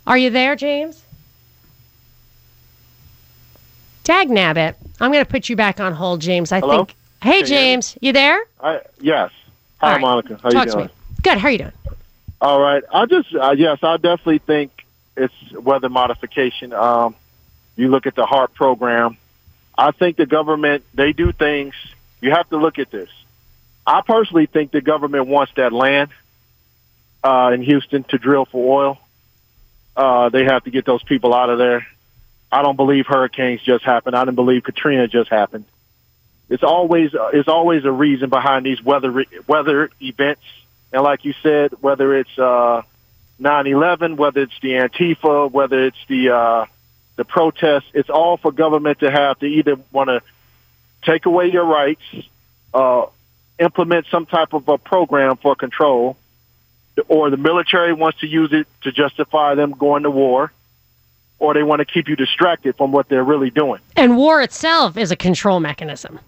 Are 0.07 0.19
you 0.19 0.31
there, 0.31 0.57
James? 0.57 1.05
Dag 4.09 4.31
nabbit. 4.31 4.75
I'm 5.03 5.13
going 5.13 5.23
to 5.23 5.31
put 5.31 5.51
you 5.51 5.55
back 5.55 5.81
on 5.81 5.93
hold, 5.93 6.23
James. 6.23 6.51
I 6.51 6.61
Hello? 6.61 6.87
think. 6.87 6.97
Hey, 7.23 7.31
Can 7.31 7.33
you 7.33 7.47
hear? 7.47 7.47
James, 7.47 7.99
you 8.01 8.13
there? 8.15 8.43
I, 8.59 8.81
yes. 9.03 9.31
Hi, 9.83 9.93
right. 9.93 10.01
Monica. 10.01 10.41
How 10.43 10.49
Talk 10.49 10.65
you 10.65 10.73
doing? 10.73 10.91
Good. 11.23 11.37
How 11.37 11.49
are 11.49 11.51
you 11.51 11.59
doing? 11.59 11.73
All 12.41 12.59
right. 12.59 12.83
I 12.91 13.05
just 13.05 13.35
uh, 13.35 13.51
yes, 13.51 13.81
I 13.83 13.99
definitely 13.99 14.39
think 14.39 14.73
it's 15.15 15.35
weather 15.53 15.91
modification. 15.91 16.73
Um, 16.73 17.17
you 17.77 17.89
look 17.89 18.07
at 18.07 18.15
the 18.15 18.25
HAARP 18.25 18.55
program. 18.55 19.19
I 19.77 19.91
think 19.91 20.17
the 20.17 20.25
government 20.25 20.85
they 20.95 21.13
do 21.13 21.31
things. 21.31 21.75
You 22.23 22.31
have 22.31 22.49
to 22.49 22.57
look 22.57 22.79
at 22.79 22.91
this. 22.91 23.11
I 23.87 24.01
personally 24.01 24.47
think 24.47 24.71
the 24.71 24.81
government 24.81 25.27
wants 25.27 25.53
that 25.57 25.71
land 25.71 26.09
uh, 27.23 27.51
in 27.53 27.61
Houston 27.61 28.05
to 28.05 28.17
drill 28.17 28.47
for 28.47 28.87
oil. 28.87 28.99
Uh, 29.95 30.31
they 30.31 30.45
have 30.45 30.65
to 30.65 30.71
get 30.71 30.87
those 30.87 31.03
people 31.03 31.35
out 31.35 31.51
of 31.51 31.59
there. 31.59 31.87
I 32.51 32.63
don't 32.63 32.77
believe 32.77 33.07
hurricanes 33.07 33.63
just 33.63 33.85
happened. 33.85 34.17
I 34.17 34.25
didn't 34.25 34.37
believe 34.37 34.65
Katrina 34.65 35.09
just 35.09 35.31
happened. 35.31 35.65
It's 36.49 36.63
always 36.63 37.15
uh, 37.15 37.31
it's 37.33 37.49
always 37.49 37.85
a 37.85 37.93
reason 37.93 38.31
behind 38.31 38.65
these 38.65 38.83
weather 38.83 39.11
re- 39.11 39.27
weather 39.47 39.91
events. 40.01 40.43
And 40.93 41.03
like 41.03 41.25
you 41.27 41.35
said, 41.43 41.73
whether 41.81 42.17
it's 42.17 42.39
uh, 42.39 42.83
9/11, 43.39 44.17
whether 44.17 44.43
it's 44.43 44.59
the 44.61 44.71
Antifa, 44.71 45.51
whether 45.51 45.85
it's 45.85 45.99
the 46.09 46.31
uh, 46.31 46.67
the 47.17 47.25
protests, 47.25 47.91
it's 47.93 48.09
all 48.09 48.39
for 48.39 48.51
government 48.51 49.01
to 49.01 49.11
have 49.11 49.39
to 49.41 49.47
either 49.47 49.77
want 49.93 50.09
to 50.09 50.23
take 51.03 51.27
away 51.27 51.51
your 51.51 51.65
rights, 51.65 52.03
uh, 52.73 53.07
implement 53.59 54.07
some 54.11 54.25
type 54.25 54.55
of 54.55 54.67
a 54.69 54.79
program 54.79 55.37
for 55.37 55.55
control, 55.55 56.17
or 57.09 57.29
the 57.29 57.37
military 57.37 57.93
wants 57.93 58.21
to 58.21 58.27
use 58.27 58.53
it 58.53 58.67
to 58.83 58.93
justify 58.93 59.55
them 59.55 59.73
going 59.73 60.05
to 60.05 60.11
war, 60.11 60.51
or 61.39 61.55
they 61.55 61.63
want 61.63 61.81
to 61.81 61.85
keep 61.85 62.09
you 62.09 62.17
distracted 62.17 62.77
from 62.77 62.93
what 62.93 63.09
they're 63.09 63.25
really 63.25 63.51
doing. 63.51 63.81
And 63.97 64.17
war 64.17 64.43
itself 64.43 64.97
is 64.97 65.11
a 65.11 65.17
control 65.17 65.61
mechanism. 65.61 66.19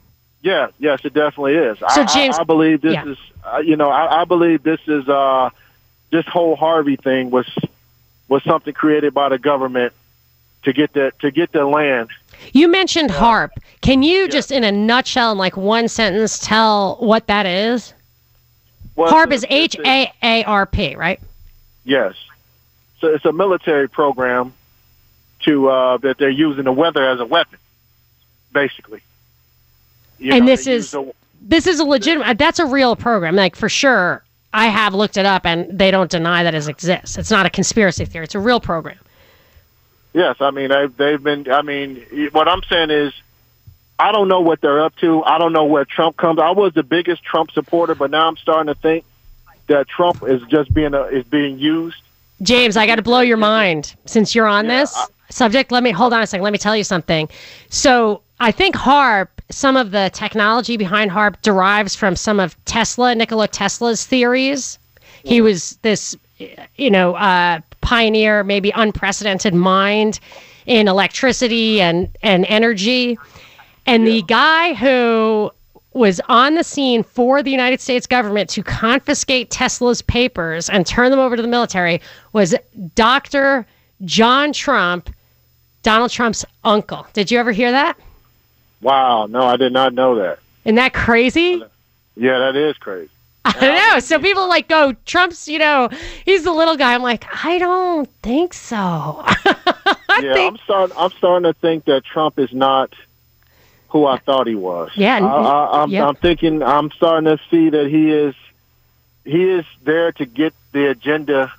Yeah, 0.42 0.68
yes, 0.78 1.00
it 1.04 1.12
definitely 1.12 1.54
is. 1.54 1.78
So, 1.78 1.86
I- 1.86 2.04
James- 2.06 2.38
I, 2.38 2.42
I 2.42 2.44
believe 2.44 2.80
this 2.80 2.94
yeah. 2.94 3.08
is, 3.08 3.18
uh, 3.44 3.58
you 3.58 3.76
know, 3.76 3.90
I, 3.90 4.22
I 4.22 4.24
believe 4.24 4.62
this 4.62 4.80
is 4.86 5.08
uh, 5.08 5.50
this 6.10 6.24
whole 6.26 6.56
Harvey 6.56 6.96
thing 6.96 7.30
was 7.30 7.46
was 8.28 8.42
something 8.44 8.72
created 8.72 9.12
by 9.12 9.28
the 9.28 9.38
government 9.38 9.92
to 10.62 10.72
get 10.72 10.92
the 10.92 11.12
to 11.20 11.30
get 11.30 11.52
the 11.52 11.64
land. 11.64 12.10
You 12.52 12.68
mentioned 12.68 13.10
HAARP. 13.10 13.50
Can 13.82 14.02
you 14.02 14.28
just, 14.28 14.50
in 14.50 14.64
a 14.64 14.72
nutshell, 14.72 15.32
in 15.32 15.38
like 15.38 15.56
one 15.56 15.88
sentence, 15.88 16.38
tell 16.38 16.96
what 16.96 17.26
that 17.26 17.44
is? 17.44 17.92
Well, 18.96 19.12
HAARP 19.12 19.32
is 19.32 19.44
H 19.50 19.76
A 19.84 20.12
A 20.22 20.44
R 20.44 20.64
P, 20.64 20.94
right? 20.96 21.20
Yes, 21.84 22.14
so 23.00 23.08
it's 23.08 23.24
a 23.24 23.32
military 23.32 23.88
program 23.88 24.54
to 25.44 25.68
uh, 25.68 25.96
that 25.98 26.18
they're 26.18 26.28
using 26.30 26.64
the 26.64 26.72
weather 26.72 27.04
as 27.08 27.20
a 27.20 27.24
weapon, 27.26 27.58
basically. 28.52 29.00
You 30.18 30.34
And 30.34 30.44
know, 30.44 30.52
this 30.52 30.66
is- 30.66 30.90
the- 30.90 31.12
This 31.42 31.66
is 31.66 31.80
a 31.80 31.84
legitimate. 31.84 32.36
That's 32.36 32.58
a 32.58 32.66
real 32.66 32.94
program. 32.96 33.34
Like 33.34 33.56
for 33.56 33.68
sure, 33.70 34.22
I 34.52 34.66
have 34.66 34.94
looked 34.94 35.16
it 35.16 35.24
up, 35.24 35.46
and 35.46 35.66
they 35.78 35.90
don't 35.90 36.10
deny 36.10 36.42
that 36.42 36.54
it 36.54 36.68
exists. 36.68 37.16
It's 37.16 37.30
not 37.30 37.46
a 37.46 37.50
conspiracy 37.50 38.04
theory. 38.04 38.24
It's 38.24 38.34
a 38.34 38.38
real 38.40 38.60
program. 38.60 38.98
Yes, 40.12 40.36
I 40.40 40.50
mean 40.50 40.68
they've 40.68 40.94
they've 40.96 41.22
been. 41.22 41.50
I 41.50 41.62
mean, 41.62 42.04
what 42.32 42.46
I'm 42.48 42.62
saying 42.68 42.90
is, 42.90 43.14
I 43.98 44.12
don't 44.12 44.28
know 44.28 44.40
what 44.40 44.60
they're 44.60 44.82
up 44.82 44.94
to. 44.96 45.22
I 45.24 45.38
don't 45.38 45.52
know 45.54 45.64
where 45.64 45.84
Trump 45.86 46.16
comes. 46.18 46.38
I 46.40 46.50
was 46.50 46.74
the 46.74 46.82
biggest 46.82 47.22
Trump 47.22 47.52
supporter, 47.52 47.94
but 47.94 48.10
now 48.10 48.26
I'm 48.28 48.36
starting 48.36 48.74
to 48.74 48.78
think 48.78 49.04
that 49.68 49.88
Trump 49.88 50.22
is 50.24 50.42
just 50.48 50.74
being 50.74 50.92
a, 50.94 51.04
is 51.04 51.24
being 51.24 51.58
used. 51.58 52.02
James, 52.42 52.76
I 52.76 52.86
got 52.86 52.96
to 52.96 53.02
blow 53.02 53.20
your 53.20 53.36
mind 53.36 53.94
since 54.04 54.34
you're 54.34 54.48
on 54.48 54.64
Yeah, 54.66 54.80
this 54.80 54.96
I- 54.96 55.06
subject. 55.30 55.72
Let 55.72 55.82
me 55.82 55.90
hold 55.90 56.12
on 56.12 56.22
a 56.22 56.26
second. 56.26 56.44
Let 56.44 56.52
me 56.52 56.58
tell 56.58 56.76
you 56.76 56.84
something. 56.84 57.28
So, 57.68 58.22
I 58.40 58.52
think 58.52 58.74
HAARP, 58.74 59.28
some 59.50 59.76
of 59.76 59.90
the 59.90 60.10
technology 60.14 60.78
behind 60.78 61.10
HAARP 61.10 61.42
derives 61.42 61.94
from 61.94 62.16
some 62.16 62.40
of 62.40 62.56
Tesla, 62.64 63.14
Nikola 63.14 63.48
Tesla's 63.48 64.06
theories. 64.06 64.78
He 65.24 65.42
was 65.42 65.76
this, 65.82 66.16
you 66.76 66.90
know, 66.90 67.14
uh, 67.16 67.60
pioneer, 67.82 68.42
maybe 68.42 68.72
unprecedented 68.74 69.52
mind 69.52 70.20
in 70.64 70.88
electricity 70.88 71.82
and, 71.82 72.08
and 72.22 72.46
energy. 72.46 73.18
And 73.86 74.06
the 74.06 74.22
guy 74.22 74.72
who 74.74 75.50
was 75.92 76.20
on 76.28 76.54
the 76.54 76.64
scene 76.64 77.02
for 77.02 77.42
the 77.42 77.50
United 77.50 77.80
States 77.80 78.06
government 78.06 78.48
to 78.50 78.62
confiscate 78.62 79.50
Tesla's 79.50 80.02
papers 80.02 80.70
and 80.70 80.86
turn 80.86 81.10
them 81.10 81.18
over 81.18 81.36
to 81.36 81.42
the 81.42 81.48
military 81.48 82.00
was 82.32 82.54
Dr. 82.94 83.66
John 84.04 84.52
Trump, 84.52 85.10
Donald 85.82 86.10
Trump's 86.10 86.44
uncle. 86.64 87.06
Did 87.12 87.30
you 87.30 87.38
ever 87.38 87.52
hear 87.52 87.72
that? 87.72 87.98
Wow, 88.82 89.26
no, 89.26 89.42
I 89.42 89.56
did 89.56 89.72
not 89.72 89.94
know 89.94 90.16
that. 90.16 90.38
Isn't 90.64 90.76
that 90.76 90.92
crazy? 90.92 91.62
Yeah, 92.16 92.38
that 92.38 92.56
is 92.56 92.76
crazy. 92.78 93.10
I 93.44 93.52
don't 93.52 93.74
know. 93.74 94.00
So 94.00 94.18
people 94.18 94.48
like 94.48 94.68
go, 94.68 94.92
Trump's, 95.06 95.48
you 95.48 95.58
know, 95.58 95.88
he's 96.24 96.44
the 96.44 96.52
little 96.52 96.76
guy. 96.76 96.94
I'm 96.94 97.02
like, 97.02 97.24
I 97.44 97.58
don't 97.58 98.08
think 98.22 98.52
so. 98.52 98.76
I 100.10 100.20
yeah, 100.22 100.34
think 100.34 100.52
I'm 100.52 100.56
starting. 100.64 100.96
I'm 100.98 101.10
starting 101.12 101.50
to 101.50 101.58
think 101.58 101.86
that 101.86 102.04
Trump 102.04 102.38
is 102.38 102.52
not 102.52 102.94
who 103.88 104.06
I 104.06 104.18
thought 104.18 104.46
he 104.46 104.54
was. 104.54 104.90
Yeah, 104.94 105.18
I, 105.18 105.26
I, 105.26 105.82
I'm, 105.82 105.90
yep. 105.90 106.06
I'm 106.06 106.14
thinking. 106.16 106.62
I'm 106.62 106.90
starting 106.90 107.24
to 107.24 107.42
see 107.50 107.70
that 107.70 107.86
he 107.88 108.10
is. 108.10 108.34
He 109.24 109.50
is 109.50 109.64
there 109.84 110.12
to 110.12 110.26
get 110.26 110.52
the 110.72 110.90
agenda, 110.90 111.52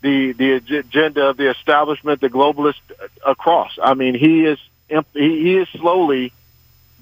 the 0.00 0.32
the 0.32 0.78
agenda 0.78 1.28
of 1.28 1.36
the 1.36 1.50
establishment, 1.50 2.20
the 2.20 2.30
globalist 2.30 2.80
uh, 2.90 3.30
across. 3.30 3.78
I 3.82 3.94
mean, 3.94 4.14
he 4.14 4.44
is. 4.44 4.58
he 5.12 5.56
is 5.58 5.68
slowly 5.68 6.32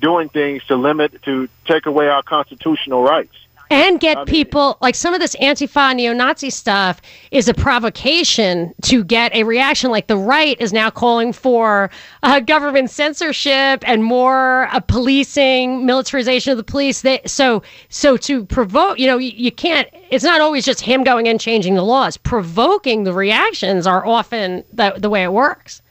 doing 0.00 0.28
things 0.28 0.64
to 0.64 0.76
limit 0.76 1.22
to 1.22 1.48
take 1.64 1.86
away 1.86 2.08
our 2.08 2.22
constitutional 2.22 3.02
rights. 3.02 3.36
And 3.70 3.98
get 4.00 4.16
I 4.16 4.20
mean- 4.20 4.26
people 4.26 4.78
like 4.80 4.94
some 4.94 5.14
of 5.14 5.20
this 5.20 5.34
Antifa 5.36 5.94
neo-Nazi 5.94 6.50
stuff 6.50 7.00
is 7.30 7.48
a 7.48 7.54
provocation 7.54 8.74
to 8.82 9.04
get 9.04 9.34
a 9.34 9.44
reaction. 9.44 9.90
Like 9.90 10.06
the 10.06 10.16
right 10.16 10.60
is 10.60 10.72
now 10.72 10.90
calling 10.90 11.32
for 11.32 11.90
uh, 12.22 12.40
government 12.40 12.90
censorship 12.90 13.82
and 13.86 14.04
more 14.04 14.68
uh, 14.72 14.80
policing, 14.80 15.84
militarization 15.86 16.50
of 16.52 16.56
the 16.56 16.64
police. 16.64 17.02
They, 17.02 17.20
so, 17.26 17.62
so 17.88 18.16
to 18.18 18.44
provoke, 18.44 18.98
you 18.98 19.06
know, 19.06 19.18
you, 19.18 19.32
you 19.34 19.52
can't. 19.52 19.88
It's 20.10 20.24
not 20.24 20.40
always 20.40 20.64
just 20.64 20.80
him 20.80 21.04
going 21.04 21.28
and 21.28 21.40
changing 21.40 21.74
the 21.74 21.82
laws. 21.84 22.16
Provoking 22.16 23.04
the 23.04 23.12
reactions 23.12 23.86
are 23.86 24.06
often 24.06 24.64
the 24.72 24.94
the 24.96 25.10
way 25.10 25.24
it 25.24 25.32
works. 25.32 25.82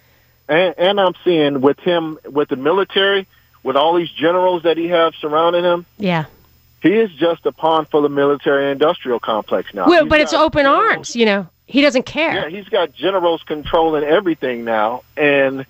And, 0.47 0.75
and 0.77 0.99
I'm 0.99 1.13
seeing 1.23 1.61
with 1.61 1.79
him, 1.79 2.19
with 2.25 2.49
the 2.49 2.55
military, 2.55 3.25
with 3.63 3.75
all 3.75 3.95
these 3.95 4.11
generals 4.11 4.63
that 4.63 4.77
he 4.77 4.87
has 4.89 5.15
surrounding 5.15 5.63
him, 5.63 5.85
Yeah. 5.97 6.25
He 6.81 6.89
is 6.93 7.11
just 7.11 7.45
a 7.45 7.51
pawn 7.51 7.85
for 7.85 8.01
the 8.01 8.09
military-industrial 8.09 9.19
complex 9.19 9.73
now. 9.73 9.87
Well, 9.87 10.03
He's 10.03 10.09
but 10.09 10.21
it's 10.21 10.33
open 10.33 10.63
generals- 10.65 10.91
arms. 10.91 11.15
You 11.15 11.25
know, 11.25 11.47
he 11.65 11.81
doesn't 11.81 12.05
care. 12.05 12.33
Yeah, 12.33 12.49
he's 12.49 12.69
got 12.69 12.93
generals 12.93 13.41
controlling 13.43 14.03
everything 14.03 14.63
now, 14.65 15.03
and 15.17 15.65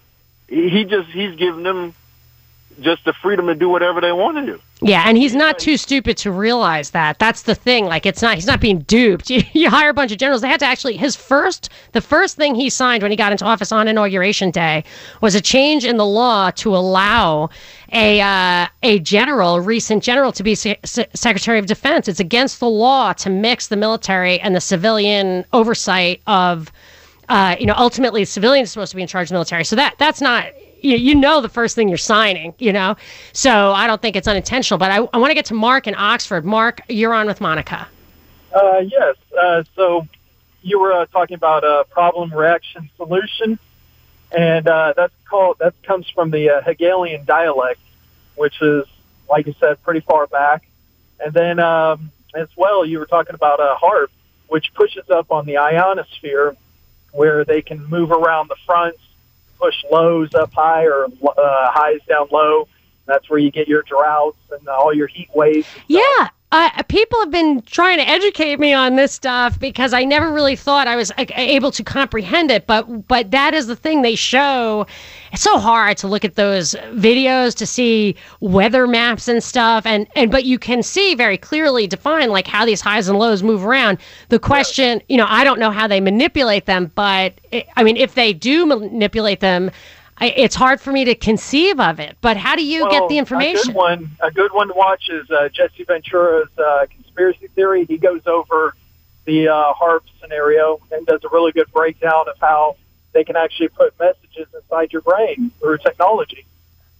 he 0.47 0.83
just 0.85 1.09
he's 1.09 1.35
giving 1.35 1.63
them 1.63 1.93
just 2.81 3.05
the 3.05 3.13
freedom 3.13 3.47
to 3.47 3.55
do 3.55 3.69
whatever 3.69 4.01
they 4.01 4.11
want 4.11 4.37
to 4.37 4.45
do. 4.45 4.59
Yeah, 4.81 5.03
and 5.07 5.17
he's 5.17 5.33
not 5.33 5.57
too 5.57 5.77
stupid 5.77 6.17
to 6.17 6.31
realize 6.31 6.91
that. 6.91 7.17
That's 7.17 7.43
the 7.43 7.55
thing. 7.55 7.85
Like, 7.85 8.05
it's 8.05 8.21
not. 8.21 8.35
He's 8.35 8.45
not 8.45 8.59
being 8.61 8.79
duped. 8.79 9.29
You, 9.35 9.41
you 9.53 9.69
hire 9.69 9.89
a 9.89 9.93
bunch 9.93 10.11
of 10.11 10.17
generals. 10.17 10.41
They 10.41 10.47
had 10.47 10.59
to 10.59 10.65
actually. 10.65 10.97
His 10.97 11.15
first, 11.15 11.69
the 11.91 12.01
first 12.01 12.37
thing 12.37 12.55
he 12.55 12.69
signed 12.69 13.01
when 13.01 13.11
he 13.11 13.17
got 13.17 13.31
into 13.31 13.43
office 13.45 13.71
on 13.71 13.87
inauguration 13.87 14.51
day 14.51 14.83
was 15.21 15.35
a 15.35 15.41
change 15.41 15.83
in 15.83 15.97
the 15.97 16.05
law 16.05 16.51
to 16.51 16.75
allow 16.75 17.49
a 17.91 18.21
uh, 18.21 18.67
a 18.83 18.99
general, 18.99 19.55
a 19.55 19.61
recent 19.61 20.03
general, 20.03 20.31
to 20.33 20.43
be 20.43 20.55
se- 20.55 20.79
se- 20.83 21.07
Secretary 21.13 21.59
of 21.59 21.65
Defense. 21.65 22.07
It's 22.07 22.19
against 22.19 22.59
the 22.59 22.69
law 22.69 23.13
to 23.13 23.29
mix 23.29 23.67
the 23.67 23.77
military 23.77 24.39
and 24.39 24.55
the 24.55 24.61
civilian 24.61 25.45
oversight 25.53 26.21
of. 26.27 26.71
Uh, 27.27 27.55
you 27.59 27.65
know, 27.65 27.73
ultimately, 27.75 28.23
civilians 28.23 28.69
are 28.69 28.71
supposed 28.73 28.91
to 28.91 28.95
be 28.95 29.01
in 29.01 29.07
charge 29.07 29.25
of 29.25 29.29
the 29.29 29.33
military. 29.33 29.63
So 29.63 29.75
that 29.75 29.95
that's 29.97 30.21
not 30.21 30.45
you, 30.85 30.97
you 30.97 31.15
know 31.15 31.41
the 31.41 31.49
first 31.49 31.75
thing 31.75 31.89
you're 31.89 31.97
signing, 31.97 32.53
you 32.59 32.71
know? 32.71 32.95
So 33.33 33.71
I 33.71 33.87
don't 33.87 34.01
think 34.01 34.15
it's 34.15 34.27
unintentional, 34.27 34.77
but 34.77 34.91
I, 34.91 34.97
I 35.13 35.17
want 35.17 35.31
to 35.31 35.35
get 35.35 35.45
to 35.45 35.53
Mark 35.53 35.87
in 35.87 35.95
Oxford. 35.95 36.45
Mark, 36.45 36.81
you're 36.87 37.13
on 37.13 37.27
with 37.27 37.41
Monica. 37.41 37.87
Uh, 38.53 38.79
yes. 38.79 39.15
Uh, 39.37 39.63
so 39.75 40.07
you 40.61 40.79
were 40.79 40.93
uh, 40.93 41.05
talking 41.07 41.35
about 41.35 41.63
uh, 41.63 41.83
problem 41.85 42.33
reaction 42.33 42.89
solution, 42.97 43.59
and 44.31 44.67
uh, 44.67 44.93
that's 44.95 45.13
called 45.29 45.57
that 45.59 45.73
comes 45.83 46.09
from 46.09 46.31
the 46.31 46.49
uh, 46.49 46.61
Hegelian 46.61 47.25
dialect, 47.25 47.79
which 48.35 48.61
is, 48.61 48.85
like 49.29 49.45
you 49.47 49.55
said, 49.59 49.81
pretty 49.83 49.99
far 49.99 50.27
back. 50.27 50.67
And 51.19 51.33
then 51.33 51.59
um, 51.59 52.11
as 52.33 52.47
well, 52.55 52.85
you 52.85 52.99
were 52.99 53.05
talking 53.05 53.35
about 53.35 53.59
a 53.59 53.75
HAARP, 53.81 54.07
which 54.47 54.73
pushes 54.73 55.09
up 55.09 55.31
on 55.31 55.45
the 55.45 55.57
ionosphere, 55.57 56.55
where 57.11 57.45
they 57.45 57.61
can 57.61 57.85
move 57.85 58.11
around 58.11 58.49
the 58.49 58.57
fronts, 58.65 58.99
push 59.65 59.83
lows 59.91 60.33
up 60.35 60.53
high 60.53 60.85
or 60.85 61.05
uh, 61.05 61.09
highs 61.37 62.01
down 62.07 62.27
low. 62.31 62.67
That's 63.05 63.29
where 63.29 63.39
you 63.39 63.51
get 63.51 63.67
your 63.67 63.83
droughts 63.83 64.37
and 64.51 64.67
all 64.67 64.93
your 64.93 65.07
heat 65.07 65.29
waves. 65.33 65.67
Yeah. 65.87 66.29
Uh, 66.51 66.83
people 66.83 67.19
have 67.19 67.31
been 67.31 67.61
trying 67.63 67.97
to 67.97 68.07
educate 68.07 68.59
me 68.59 68.71
on 68.71 68.95
this 68.95 69.11
stuff 69.11 69.59
because 69.59 69.93
I 69.93 70.05
never 70.05 70.31
really 70.31 70.55
thought 70.55 70.87
I 70.87 70.95
was 70.95 71.11
able 71.17 71.71
to 71.71 71.83
comprehend 71.83 72.49
it. 72.51 72.65
But 72.65 73.07
but 73.07 73.31
that 73.31 73.53
is 73.53 73.67
the 73.67 73.75
thing 73.75 74.03
they 74.03 74.15
show. 74.15 74.85
It's 75.35 75.43
so 75.43 75.59
hard 75.59 75.97
to 75.97 76.07
look 76.07 76.23
at 76.23 76.35
those 76.35 76.75
videos 76.93 77.55
to 77.55 77.65
see 77.65 78.15
weather 78.39 78.87
maps 78.87 79.27
and 79.27 79.43
stuff, 79.43 79.85
and 79.85 80.07
and 80.15 80.31
but 80.31 80.45
you 80.45 80.57
can 80.57 80.81
see 80.81 81.13
very 81.13 81.37
clearly 81.37 81.87
defined 81.87 82.31
like 82.31 82.47
how 82.47 82.65
these 82.65 82.79
highs 82.79 83.09
and 83.09 83.19
lows 83.19 83.43
move 83.43 83.65
around. 83.65 83.97
The 84.29 84.39
question, 84.39 85.01
you 85.09 85.17
know, 85.17 85.25
I 85.27 85.43
don't 85.43 85.59
know 85.59 85.71
how 85.71 85.89
they 85.89 85.99
manipulate 85.99 86.67
them, 86.67 86.89
but 86.95 87.33
it, 87.51 87.67
I 87.75 87.83
mean, 87.83 87.97
if 87.97 88.15
they 88.15 88.31
do 88.31 88.65
manipulate 88.65 89.41
them. 89.41 89.71
I, 90.19 90.27
it's 90.27 90.55
hard 90.55 90.79
for 90.79 90.93
me 90.93 91.03
to 91.03 91.15
conceive 91.15 91.81
of 91.81 91.99
it, 91.99 92.15
but 92.21 92.37
how 92.37 92.55
do 92.55 92.65
you 92.65 92.89
get 92.89 93.01
Well, 93.01 93.09
the 93.09 93.17
A 93.17 93.19
information? 93.19 93.73
good 93.73 93.75
one, 93.75 94.11
a 94.21 94.31
good 94.31 94.53
one 94.53 94.69
to 94.69 94.73
watch 94.73 95.09
is 95.09 95.29
uh, 95.29 95.49
Jesse 95.49 95.83
Ventura's 95.83 96.47
uh, 96.57 96.85
conspiracy 96.89 97.47
theory. 97.47 97.83
He 97.83 97.97
goes 97.97 98.25
over 98.25 98.73
the 99.25 99.49
uh, 99.49 99.73
HAARP 99.73 100.03
scenario 100.21 100.79
and 100.91 101.05
does 101.05 101.21
a 101.25 101.27
really 101.27 101.51
good 101.51 101.69
breakdown 101.73 102.29
of 102.29 102.39
how 102.39 102.77
they 103.15 103.23
can 103.23 103.35
actually 103.35 103.69
put 103.69 103.97
messages 103.99 104.47
inside 104.53 104.93
your 104.93 105.01
brain 105.01 105.49
through 105.59 105.79
technology. 105.79 106.45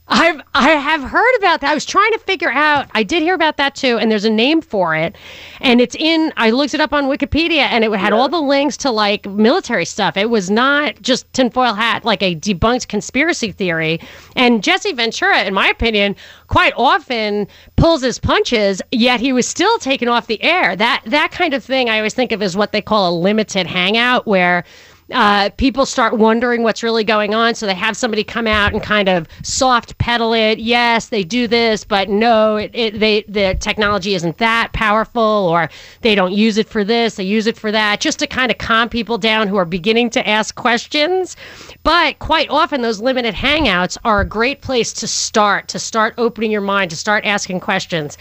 I've 0.07 0.39
I 0.53 0.69
have 0.69 1.01
heard 1.01 1.35
about 1.37 1.61
that. 1.61 1.71
I 1.71 1.73
was 1.73 1.85
trying 1.85 2.11
to 2.11 2.19
figure 2.19 2.51
out. 2.51 2.87
I 2.93 3.01
did 3.01 3.23
hear 3.23 3.33
about 3.33 3.57
that 3.57 3.73
too, 3.73 3.97
and 3.97 4.11
there's 4.11 4.23
a 4.23 4.29
name 4.29 4.61
for 4.61 4.95
it, 4.95 5.15
and 5.61 5.81
it's 5.81 5.95
in. 5.95 6.31
I 6.37 6.51
looked 6.51 6.75
it 6.75 6.79
up 6.79 6.93
on 6.93 7.05
Wikipedia, 7.05 7.63
and 7.63 7.83
it 7.83 7.91
had 7.93 8.13
all 8.13 8.29
the 8.29 8.39
links 8.39 8.77
to 8.77 8.91
like 8.91 9.25
military 9.27 9.83
stuff. 9.83 10.15
It 10.15 10.29
was 10.29 10.51
not 10.51 11.01
just 11.01 11.31
tinfoil 11.33 11.73
hat, 11.73 12.05
like 12.05 12.21
a 12.21 12.35
debunked 12.35 12.87
conspiracy 12.87 13.51
theory. 13.51 13.99
And 14.35 14.63
Jesse 14.63 14.93
Ventura, 14.93 15.43
in 15.43 15.55
my 15.55 15.69
opinion, 15.69 16.15
quite 16.47 16.73
often 16.77 17.47
pulls 17.75 18.03
his 18.03 18.19
punches, 18.19 18.83
yet 18.91 19.19
he 19.19 19.33
was 19.33 19.47
still 19.47 19.79
taken 19.79 20.07
off 20.07 20.27
the 20.27 20.41
air. 20.43 20.75
That 20.75 21.01
that 21.07 21.31
kind 21.31 21.55
of 21.55 21.63
thing, 21.63 21.89
I 21.89 21.97
always 21.97 22.13
think 22.13 22.31
of 22.31 22.43
as 22.43 22.55
what 22.55 22.73
they 22.73 22.81
call 22.81 23.09
a 23.09 23.13
limited 23.17 23.65
hangout, 23.65 24.27
where 24.27 24.65
uh, 25.11 25.49
people 25.57 25.85
start 25.85 26.17
wondering 26.17 26.63
what's 26.63 26.81
really 26.81 27.03
going 27.03 27.35
on. 27.35 27.55
So 27.55 27.65
they 27.65 27.75
have 27.75 27.95
somebody 27.95 28.23
come 28.23 28.47
out 28.47 28.73
and 28.73 28.81
kind 28.81 29.07
of 29.07 29.27
soft 29.43 29.97
pedal 29.97 30.33
it. 30.33 30.59
Yes, 30.59 31.09
they 31.09 31.23
do 31.23 31.47
this, 31.47 31.83
but 31.83 32.09
no, 32.09 32.55
it, 32.57 32.71
it, 32.73 32.99
they, 32.99 33.21
the 33.27 33.55
technology 33.59 34.15
isn't 34.15 34.37
that 34.39 34.73
powerful, 34.73 35.21
or 35.21 35.69
they 36.01 36.15
don't 36.15 36.33
use 36.33 36.57
it 36.57 36.67
for 36.67 36.83
this, 36.83 37.15
they 37.15 37.23
use 37.23 37.47
it 37.47 37.57
for 37.57 37.71
that, 37.71 37.99
just 37.99 38.19
to 38.19 38.27
kind 38.27 38.51
of 38.51 38.57
calm 38.57 38.89
people 38.89 39.17
down 39.17 39.47
who 39.47 39.57
are 39.57 39.65
beginning 39.65 40.09
to 40.11 40.27
ask 40.27 40.55
questions. 40.55 41.35
But 41.83 42.19
quite 42.19 42.49
often, 42.49 42.81
those 42.81 42.99
limited 42.99 43.35
hangouts 43.35 43.97
are 44.03 44.21
a 44.21 44.25
great 44.25 44.61
place 44.61 44.91
to 44.93 45.07
start, 45.07 45.67
to 45.69 45.79
start 45.79 46.15
opening 46.17 46.51
your 46.51 46.61
mind, 46.61 46.89
to 46.91 46.97
start 46.97 47.25
asking 47.25 47.59
questions. 47.59 48.17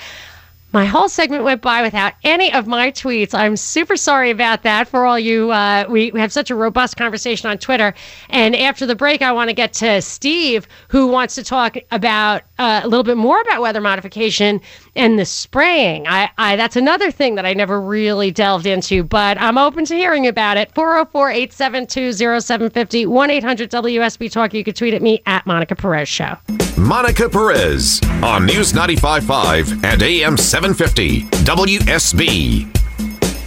My 0.74 0.86
whole 0.86 1.08
segment 1.08 1.44
went 1.44 1.62
by 1.62 1.82
without 1.82 2.14
any 2.24 2.52
of 2.52 2.66
my 2.66 2.90
tweets. 2.90 3.32
I'm 3.32 3.56
super 3.56 3.96
sorry 3.96 4.30
about 4.30 4.64
that 4.64 4.88
for 4.88 5.06
all 5.06 5.20
you. 5.20 5.52
Uh, 5.52 5.84
we, 5.88 6.10
we 6.10 6.18
have 6.18 6.32
such 6.32 6.50
a 6.50 6.56
robust 6.56 6.96
conversation 6.96 7.48
on 7.48 7.58
Twitter. 7.58 7.94
And 8.28 8.56
after 8.56 8.84
the 8.84 8.96
break, 8.96 9.22
I 9.22 9.30
want 9.30 9.50
to 9.50 9.54
get 9.54 9.72
to 9.74 10.02
Steve, 10.02 10.66
who 10.88 11.06
wants 11.06 11.36
to 11.36 11.44
talk 11.44 11.76
about 11.92 12.42
uh, 12.58 12.80
a 12.82 12.88
little 12.88 13.04
bit 13.04 13.16
more 13.16 13.40
about 13.42 13.60
weather 13.62 13.80
modification 13.80 14.60
and 14.96 15.16
the 15.16 15.24
spraying. 15.24 16.08
I, 16.08 16.28
I 16.38 16.56
That's 16.56 16.74
another 16.74 17.12
thing 17.12 17.36
that 17.36 17.46
I 17.46 17.54
never 17.54 17.80
really 17.80 18.32
delved 18.32 18.66
into, 18.66 19.04
but 19.04 19.40
I'm 19.40 19.58
open 19.58 19.84
to 19.84 19.94
hearing 19.94 20.26
about 20.26 20.56
it. 20.56 20.74
404 20.74 21.30
872 21.30 22.14
0750 22.40 23.06
1 23.06 23.30
800 23.30 23.70
WSB 23.70 24.32
Talk. 24.32 24.52
You 24.52 24.64
can 24.64 24.74
tweet 24.74 24.92
at 24.92 25.02
me 25.02 25.22
at 25.24 25.46
Monica 25.46 25.76
Perez 25.76 26.08
Show. 26.08 26.36
Monica 26.76 27.28
Perez 27.28 28.00
on 28.22 28.46
News 28.46 28.72
95.5 28.72 29.84
and 29.84 30.02
AM 30.02 30.36
750 30.36 31.22
WSB. 31.22 32.68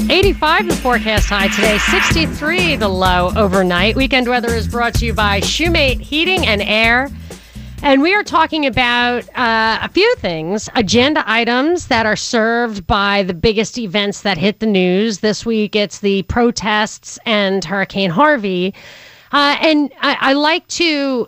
85 0.10 0.68
the 0.70 0.76
forecast 0.78 1.28
high 1.28 1.50
today, 1.50 1.78
63 1.78 2.78
the 2.78 2.88
low 2.88 3.34
overnight. 3.36 3.98
Weekend 3.98 4.30
weather 4.30 4.54
is 4.54 4.66
brought 4.66 4.94
to 4.96 5.06
you 5.06 5.14
by 5.14 5.42
Shoemate 5.42 6.00
Heating 6.00 6.48
and 6.48 6.62
Air. 6.62 7.10
And 7.84 8.02
we 8.02 8.16
are 8.16 8.24
talking 8.24 8.66
about 8.66 9.28
uh, 9.38 9.80
a 9.82 9.90
few 9.90 10.16
things, 10.16 10.70
agenda 10.76 11.22
items 11.28 11.88
that 11.88 12.06
are 12.06 12.16
served 12.16 12.88
by 12.88 13.24
the 13.24 13.34
biggest 13.34 13.78
events 13.78 14.22
that 14.22 14.38
hit 14.38 14.62
the 14.62 14.66
news. 14.66 15.20
This 15.20 15.46
week 15.46 15.76
it's 15.76 16.00
the 16.00 16.24
protests 16.24 17.20
and 17.26 17.64
Hurricane 17.66 18.10
Harvey. 18.10 18.74
Uh, 19.34 19.58
and 19.60 19.92
I, 20.02 20.18
I 20.20 20.34
like 20.34 20.66
to 20.70 21.28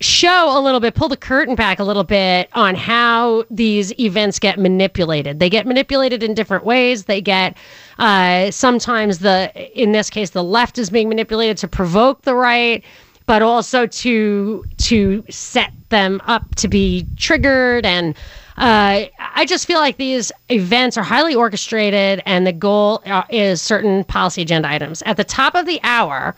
show 0.00 0.58
a 0.58 0.60
little 0.60 0.80
bit, 0.80 0.94
pull 0.94 1.08
the 1.08 1.16
curtain 1.16 1.54
back 1.54 1.78
a 1.78 1.84
little 1.84 2.04
bit 2.04 2.48
on 2.54 2.74
how 2.74 3.44
these 3.50 3.98
events 4.00 4.38
get 4.38 4.58
manipulated. 4.58 5.38
They 5.40 5.50
get 5.50 5.66
manipulated 5.66 6.22
in 6.22 6.34
different 6.34 6.64
ways. 6.64 7.04
They 7.04 7.20
get 7.20 7.56
uh, 7.98 8.50
sometimes 8.50 9.18
the, 9.18 9.52
in 9.80 9.92
this 9.92 10.08
case, 10.08 10.30
the 10.30 10.44
left 10.44 10.78
is 10.78 10.90
being 10.90 11.08
manipulated 11.08 11.58
to 11.58 11.68
provoke 11.68 12.22
the 12.22 12.34
right, 12.34 12.82
but 13.26 13.42
also 13.42 13.86
to 13.86 14.64
to 14.78 15.24
set 15.28 15.72
them 15.90 16.20
up 16.26 16.54
to 16.56 16.68
be 16.68 17.06
triggered 17.16 17.86
and. 17.86 18.14
Uh, 18.56 19.06
I 19.34 19.46
just 19.46 19.66
feel 19.66 19.78
like 19.78 19.96
these 19.96 20.30
events 20.50 20.98
are 20.98 21.02
highly 21.02 21.34
orchestrated, 21.34 22.22
and 22.26 22.46
the 22.46 22.52
goal 22.52 23.00
uh, 23.06 23.22
is 23.30 23.62
certain 23.62 24.04
policy 24.04 24.42
agenda 24.42 24.68
items. 24.68 25.00
At 25.06 25.16
the 25.16 25.24
top 25.24 25.54
of 25.54 25.64
the 25.64 25.80
hour, 25.82 26.36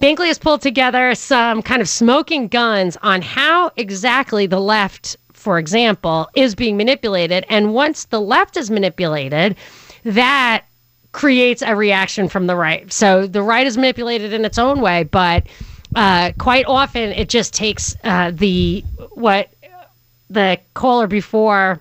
Binkley 0.00 0.28
has 0.28 0.38
pulled 0.38 0.62
together 0.62 1.14
some 1.14 1.60
kind 1.60 1.82
of 1.82 1.88
smoking 1.88 2.48
guns 2.48 2.96
on 3.02 3.20
how 3.20 3.70
exactly 3.76 4.46
the 4.46 4.58
left, 4.58 5.18
for 5.34 5.58
example, 5.58 6.26
is 6.34 6.54
being 6.54 6.78
manipulated. 6.78 7.44
And 7.50 7.74
once 7.74 8.06
the 8.06 8.20
left 8.20 8.56
is 8.56 8.70
manipulated, 8.70 9.56
that 10.04 10.64
creates 11.12 11.60
a 11.60 11.76
reaction 11.76 12.30
from 12.30 12.46
the 12.46 12.56
right. 12.56 12.90
So 12.90 13.26
the 13.26 13.42
right 13.42 13.66
is 13.66 13.76
manipulated 13.76 14.32
in 14.32 14.46
its 14.46 14.58
own 14.58 14.80
way, 14.80 15.04
but 15.04 15.46
uh, 15.94 16.32
quite 16.38 16.64
often 16.66 17.10
it 17.10 17.28
just 17.28 17.52
takes 17.52 17.94
uh, 18.02 18.30
the 18.32 18.82
what 19.12 19.50
the 20.30 20.58
caller 20.72 21.08
before 21.08 21.78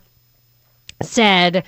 said 1.02 1.64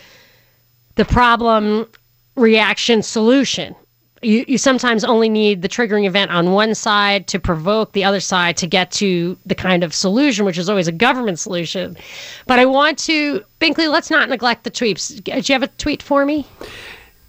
the 0.96 1.06
problem 1.06 1.88
reaction 2.36 3.04
solution 3.04 3.76
you, 4.22 4.46
you 4.48 4.58
sometimes 4.58 5.04
only 5.04 5.30
need 5.30 5.62
the 5.62 5.70
triggering 5.70 6.06
event 6.06 6.32
on 6.32 6.52
one 6.52 6.76
side 6.76 7.28
to 7.28 7.40
provoke 7.40 7.94
the 7.94 8.04
other 8.04 8.20
side 8.20 8.58
to 8.58 8.68
get 8.68 8.92
to 8.92 9.38
the 9.46 9.56
kind 9.56 9.84
of 9.84 9.94
solution, 9.94 10.46
which 10.46 10.58
is 10.58 10.70
always 10.70 10.88
a 10.88 10.92
government 10.92 11.40
solution. 11.40 11.98
But 12.46 12.60
I 12.60 12.66
want 12.66 13.00
to, 13.00 13.44
Binkley, 13.60 13.90
let's 13.90 14.12
not 14.12 14.30
neglect 14.30 14.64
the 14.64 14.72
tweets. 14.72 15.24
Do 15.24 15.32
you 15.34 15.54
have 15.54 15.64
a 15.64 15.68
tweet 15.68 16.04
for 16.04 16.26
me? 16.26 16.46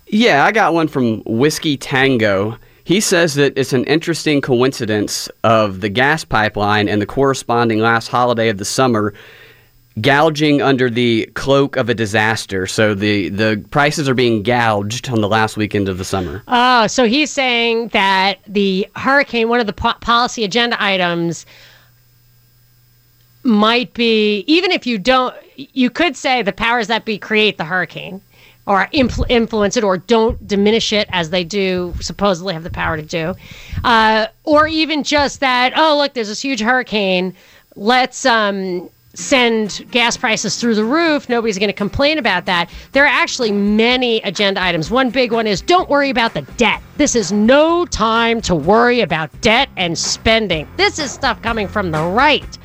Yeah, 0.06 0.44
I 0.44 0.52
got 0.52 0.74
one 0.74 0.88
from 0.88 1.22
Whiskey 1.24 1.76
Tango. 1.76 2.58
He 2.84 3.00
says 3.00 3.34
that 3.34 3.56
it's 3.56 3.72
an 3.72 3.84
interesting 3.84 4.40
coincidence 4.40 5.28
of 5.44 5.80
the 5.80 5.88
gas 5.88 6.24
pipeline 6.24 6.88
and 6.88 7.00
the 7.00 7.06
corresponding 7.06 7.78
last 7.78 8.08
holiday 8.08 8.48
of 8.48 8.58
the 8.58 8.64
summer 8.64 9.14
gouging 10.00 10.62
under 10.62 10.88
the 10.88 11.30
cloak 11.34 11.76
of 11.76 11.88
a 11.88 11.94
disaster. 11.94 12.66
So 12.66 12.94
the 12.94 13.28
the 13.28 13.64
prices 13.70 14.08
are 14.08 14.14
being 14.14 14.42
gouged 14.42 15.10
on 15.10 15.20
the 15.20 15.28
last 15.28 15.56
weekend 15.56 15.88
of 15.88 15.98
the 15.98 16.04
summer. 16.04 16.42
Oh, 16.48 16.86
so 16.86 17.06
he's 17.06 17.30
saying 17.30 17.88
that 17.88 18.38
the 18.46 18.88
hurricane, 18.96 19.48
one 19.48 19.60
of 19.60 19.66
the 19.66 19.72
po- 19.72 19.94
policy 20.00 20.44
agenda 20.44 20.82
items, 20.82 21.44
might 23.42 23.92
be 23.94 24.44
even 24.46 24.70
if 24.70 24.86
you 24.86 24.98
don't, 24.98 25.34
you 25.56 25.90
could 25.90 26.16
say 26.16 26.42
the 26.42 26.52
powers 26.52 26.86
that 26.86 27.04
be 27.04 27.18
create 27.18 27.58
the 27.58 27.64
hurricane 27.64 28.20
or 28.66 28.86
influ- 28.92 29.26
influence 29.28 29.76
it 29.76 29.84
or 29.84 29.98
don't 29.98 30.46
diminish 30.46 30.92
it 30.92 31.08
as 31.10 31.30
they 31.30 31.42
do 31.42 31.92
supposedly 32.00 32.54
have 32.54 32.62
the 32.62 32.70
power 32.70 32.96
to 32.96 33.02
do 33.02 33.34
uh, 33.84 34.26
or 34.44 34.68
even 34.68 35.02
just 35.02 35.40
that 35.40 35.72
oh 35.76 35.96
look 35.96 36.14
there's 36.14 36.28
this 36.28 36.40
huge 36.40 36.60
hurricane 36.60 37.34
let's 37.74 38.24
um, 38.24 38.88
send 39.14 39.84
gas 39.90 40.16
prices 40.16 40.56
through 40.60 40.74
the 40.74 40.84
roof. 40.84 41.28
Nobody's 41.28 41.58
going 41.58 41.68
to 41.68 41.74
complain 41.74 42.18
about 42.18 42.46
that. 42.46 42.70
There 42.92 43.04
are 43.04 43.08
actually 43.08 43.52
many 43.52 44.20
agenda 44.22 44.62
items. 44.62 44.90
One 44.90 45.10
big 45.10 45.32
one 45.32 45.46
is 45.46 45.60
don't 45.60 45.88
worry 45.88 46.10
about 46.10 46.34
the 46.34 46.42
debt. 46.56 46.80
This 46.96 47.14
is 47.14 47.32
no 47.32 47.84
time 47.86 48.40
to 48.42 48.54
worry 48.54 49.00
about 49.00 49.28
debt 49.40 49.68
and 49.76 49.98
spending. 49.98 50.68
This 50.76 50.98
is 50.98 51.10
stuff 51.10 51.42
coming 51.42 51.68
from 51.68 51.90
the 51.90 52.02
right. 52.02 52.58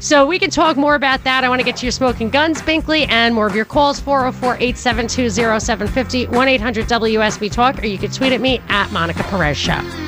So 0.00 0.26
we 0.26 0.38
can 0.38 0.50
talk 0.50 0.76
more 0.76 0.96
about 0.96 1.24
that. 1.24 1.44
I 1.44 1.48
want 1.48 1.60
to 1.60 1.64
get 1.64 1.76
to 1.76 1.86
your 1.86 1.92
smoking 1.92 2.28
guns, 2.28 2.60
Binkley, 2.60 3.08
and 3.08 3.34
more 3.34 3.46
of 3.46 3.54
your 3.54 3.64
calls 3.64 4.00
404 4.00 4.56
872 4.56 5.30
0750 5.30 6.26
1 6.26 6.48
800 6.48 6.86
WSB 6.86 7.50
Talk, 7.50 7.82
or 7.82 7.86
you 7.86 7.96
can 7.96 8.10
tweet 8.10 8.32
at 8.32 8.40
me 8.40 8.60
at 8.68 8.90
Monica 8.92 9.22
Perez 9.22 9.56
Show. 9.56 9.80